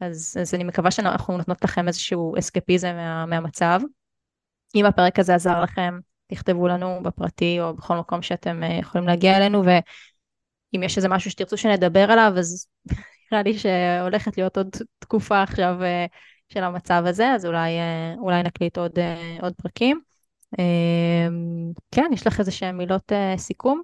אז, 0.00 0.36
אז 0.40 0.54
אני 0.54 0.64
מקווה 0.64 0.90
שאנחנו 0.90 1.36
נותנות 1.36 1.64
לכם 1.64 1.88
איזשהו 1.88 2.38
אסקפיזם 2.38 2.92
מה, 2.96 3.26
מהמצב. 3.26 3.80
אם 4.74 4.86
הפרק 4.86 5.18
הזה 5.18 5.34
עזר 5.34 5.62
לכם, 5.62 5.98
תכתבו 6.26 6.68
לנו 6.68 7.00
בפרטי 7.02 7.60
או 7.60 7.74
בכל 7.74 7.96
מקום 7.96 8.22
שאתם 8.22 8.62
אה, 8.62 8.78
יכולים 8.80 9.06
להגיע 9.06 9.36
אלינו, 9.36 9.62
ואם 10.74 10.82
יש 10.82 10.96
איזה 10.96 11.08
משהו 11.08 11.30
שתרצו 11.30 11.56
שנדבר 11.56 12.10
עליו, 12.10 12.32
אז 12.38 12.68
נראה 13.32 13.42
לי 13.42 13.58
שהולכת 13.58 14.38
להיות 14.38 14.56
עוד 14.56 14.68
תקופה 14.98 15.42
עכשיו 15.42 15.82
אה, 15.82 16.06
של 16.48 16.64
המצב 16.64 17.02
הזה, 17.06 17.30
אז 17.30 17.46
אולי, 17.46 17.78
אה, 17.78 18.14
אולי 18.18 18.42
נקליט 18.42 18.78
עוד, 18.78 18.98
אה, 18.98 19.36
עוד 19.42 19.52
פרקים. 19.62 20.00
אה, 20.58 21.28
כן, 21.94 22.10
יש 22.12 22.26
לך 22.26 22.40
איזה 22.40 22.50
שהן 22.50 22.76
מילות 22.76 23.12
סיכום? 23.36 23.82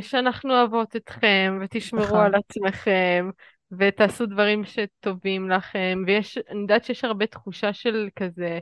שאנחנו 0.00 0.54
אוהבות 0.54 0.96
אתכם, 0.96 1.58
ותשמרו 1.62 2.04
נכון. 2.04 2.20
על 2.20 2.34
עצמכם, 2.34 3.30
ותעשו 3.78 4.26
דברים 4.26 4.62
שטובים 4.64 5.50
לכם, 5.50 5.98
ויש, 6.06 6.38
אני 6.50 6.60
יודעת 6.60 6.84
שיש 6.84 7.04
הרבה 7.04 7.26
תחושה 7.26 7.72
של 7.72 8.08
כזה, 8.16 8.58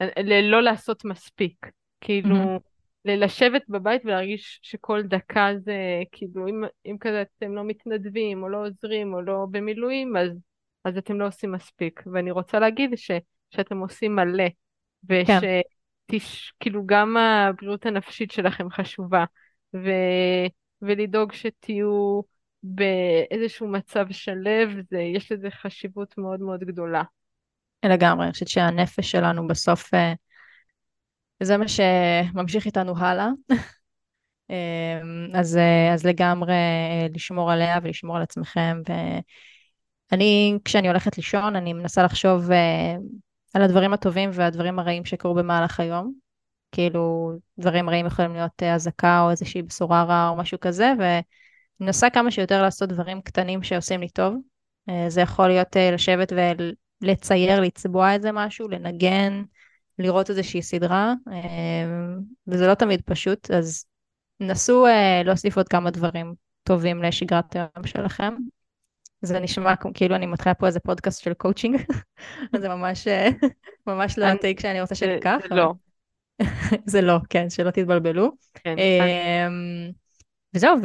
אה, 0.00 0.22
ל- 0.22 0.50
לא 0.50 0.62
לעשות 0.62 1.04
מספיק. 1.04 1.66
כאילו, 2.00 2.34
מהמם. 2.34 2.58
ל- 3.06 3.24
לשבת 3.24 3.62
בבית 3.68 4.02
ולהרגיש 4.04 4.60
שכל 4.62 5.02
דקה 5.02 5.48
זה, 5.64 6.02
כאילו, 6.12 6.48
אם, 6.48 6.64
אם 6.86 6.96
כזה 7.00 7.22
אתם 7.22 7.54
לא 7.54 7.64
מתנדבים, 7.64 8.42
או 8.42 8.48
לא 8.48 8.66
עוזרים, 8.66 9.14
או 9.14 9.22
לא 9.22 9.46
במילואים, 9.50 10.16
אז, 10.16 10.30
אז 10.84 10.96
אתם 10.96 11.20
לא 11.20 11.26
עושים 11.26 11.52
מספיק. 11.52 12.02
ואני 12.12 12.30
רוצה 12.30 12.58
להגיד 12.58 12.90
ש, 12.96 13.10
שאתם 13.50 13.78
עושים 13.78 14.16
מלא, 14.16 14.44
כן. 15.26 15.38
וש... 16.12 16.52
כאילו 16.60 16.86
גם 16.86 17.16
הבריאות 17.16 17.86
הנפשית 17.86 18.30
שלכם 18.30 18.70
חשובה, 18.70 19.24
ו... 19.74 19.90
ולדאוג 20.82 21.32
שתהיו 21.32 22.20
באיזשהו 22.62 23.68
מצב 23.68 24.06
שלב, 24.10 24.68
זה... 24.90 24.98
יש 24.98 25.32
לזה 25.32 25.50
חשיבות 25.50 26.18
מאוד 26.18 26.40
מאוד 26.40 26.60
גדולה. 26.60 27.02
לגמרי, 27.84 28.24
אני 28.24 28.32
חושבת 28.32 28.48
שהנפש 28.48 29.10
שלנו 29.10 29.46
בסוף, 29.46 29.90
אה, 31.42 31.46
זה 31.46 31.56
מה 31.56 31.64
שממשיך 31.68 32.66
איתנו 32.66 32.98
הלאה. 32.98 33.28
אה, 34.50 35.00
אז, 35.34 35.56
אה, 35.56 35.94
אז 35.94 36.06
לגמרי 36.06 36.52
אה, 36.52 37.06
לשמור 37.14 37.52
עליה 37.52 37.78
ולשמור 37.82 38.16
על 38.16 38.22
עצמכם. 38.22 38.82
ואני, 40.12 40.58
כשאני 40.64 40.88
הולכת 40.88 41.16
לישון, 41.16 41.56
אני 41.56 41.72
מנסה 41.72 42.02
לחשוב 42.02 42.50
אה, 42.50 42.96
על 43.54 43.62
הדברים 43.62 43.92
הטובים 43.92 44.30
והדברים 44.32 44.78
הרעים 44.78 45.04
שקרו 45.04 45.34
במהלך 45.34 45.80
היום. 45.80 46.12
כאילו, 46.72 47.32
דברים 47.58 47.90
רעים 47.90 48.06
יכולים 48.06 48.32
להיות 48.32 48.62
אזעקה 48.62 49.20
או 49.22 49.30
איזושהי 49.30 49.62
בשורה 49.62 50.04
רעה 50.04 50.28
או 50.28 50.36
משהו 50.36 50.60
כזה, 50.60 50.92
ואני 50.98 51.22
מנסה 51.80 52.10
כמה 52.10 52.30
שיותר 52.30 52.62
לעשות 52.62 52.88
דברים 52.88 53.20
קטנים 53.20 53.62
שעושים 53.62 54.00
לי 54.00 54.08
טוב. 54.08 54.34
זה 55.08 55.20
יכול 55.20 55.48
להיות 55.48 55.76
לשבת 55.92 56.32
ולצייר, 57.02 57.60
לצבוע 57.60 58.12
איזה 58.12 58.32
משהו, 58.32 58.68
לנגן, 58.68 59.42
לראות 59.98 60.30
איזושהי 60.30 60.62
סדרה, 60.62 61.14
אה, 61.32 61.86
וזה 62.46 62.66
לא 62.66 62.74
תמיד 62.74 63.02
פשוט, 63.06 63.50
אז 63.50 63.86
נסו 64.40 64.86
אה, 64.86 65.22
להוסיף 65.24 65.56
עוד 65.56 65.68
כמה 65.68 65.90
דברים 65.90 66.34
טובים 66.62 67.02
לשגרת 67.02 67.56
היום 67.56 67.86
שלכם. 67.86 68.34
זה 69.22 69.40
נשמע 69.40 69.74
כאילו 69.94 70.16
אני 70.16 70.26
מתחילה 70.26 70.54
פה 70.54 70.66
איזה 70.66 70.80
פודקאסט 70.80 71.22
של 71.22 71.34
קואוצ'ינג, 71.34 71.76
זה 72.60 72.68
ממש, 72.68 73.08
אה, 73.08 73.28
ממש 73.86 74.18
לא 74.18 74.24
ה 74.24 74.31
take 74.31 74.60
שאני 74.60 74.80
רוצה 74.80 74.94
שניקח. 74.94 75.38
לא, 75.50 75.72
זה 76.92 77.00
לא, 77.00 77.18
כן, 77.30 77.50
שלא 77.50 77.70
תתבלבלו. 77.70 78.30
כן. 78.54 78.76
אמ, 78.78 79.92
וזהו, 80.54 80.76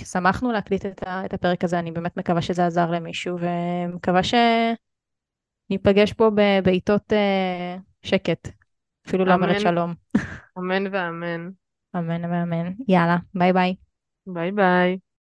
ושמחנו 0.00 0.52
להקליט 0.52 0.86
את, 0.86 1.34
הפרק 1.34 1.64
הזה, 1.64 1.78
אני 1.78 1.90
באמת 1.90 2.16
מקווה 2.16 2.42
שזה 2.42 2.66
עזר 2.66 2.90
למישהו, 2.90 3.38
ומקווה 3.40 4.22
שניפגש 5.72 6.12
פה 6.12 6.30
בעיתות 6.64 7.12
אה, 7.12 7.76
שקט, 8.02 8.48
אפילו 9.08 9.24
לא 9.24 9.34
אומרת. 9.34 9.60
שלום. 9.60 9.94
אמן 10.58 10.84
ואמן. 10.92 11.50
אמן 11.96 12.24
ואמן. 12.24 12.72
יאללה, 12.88 13.16
ביי 13.34 13.52
ביי. 13.52 13.74
ביי 14.26 14.52
ביי. 14.52 14.98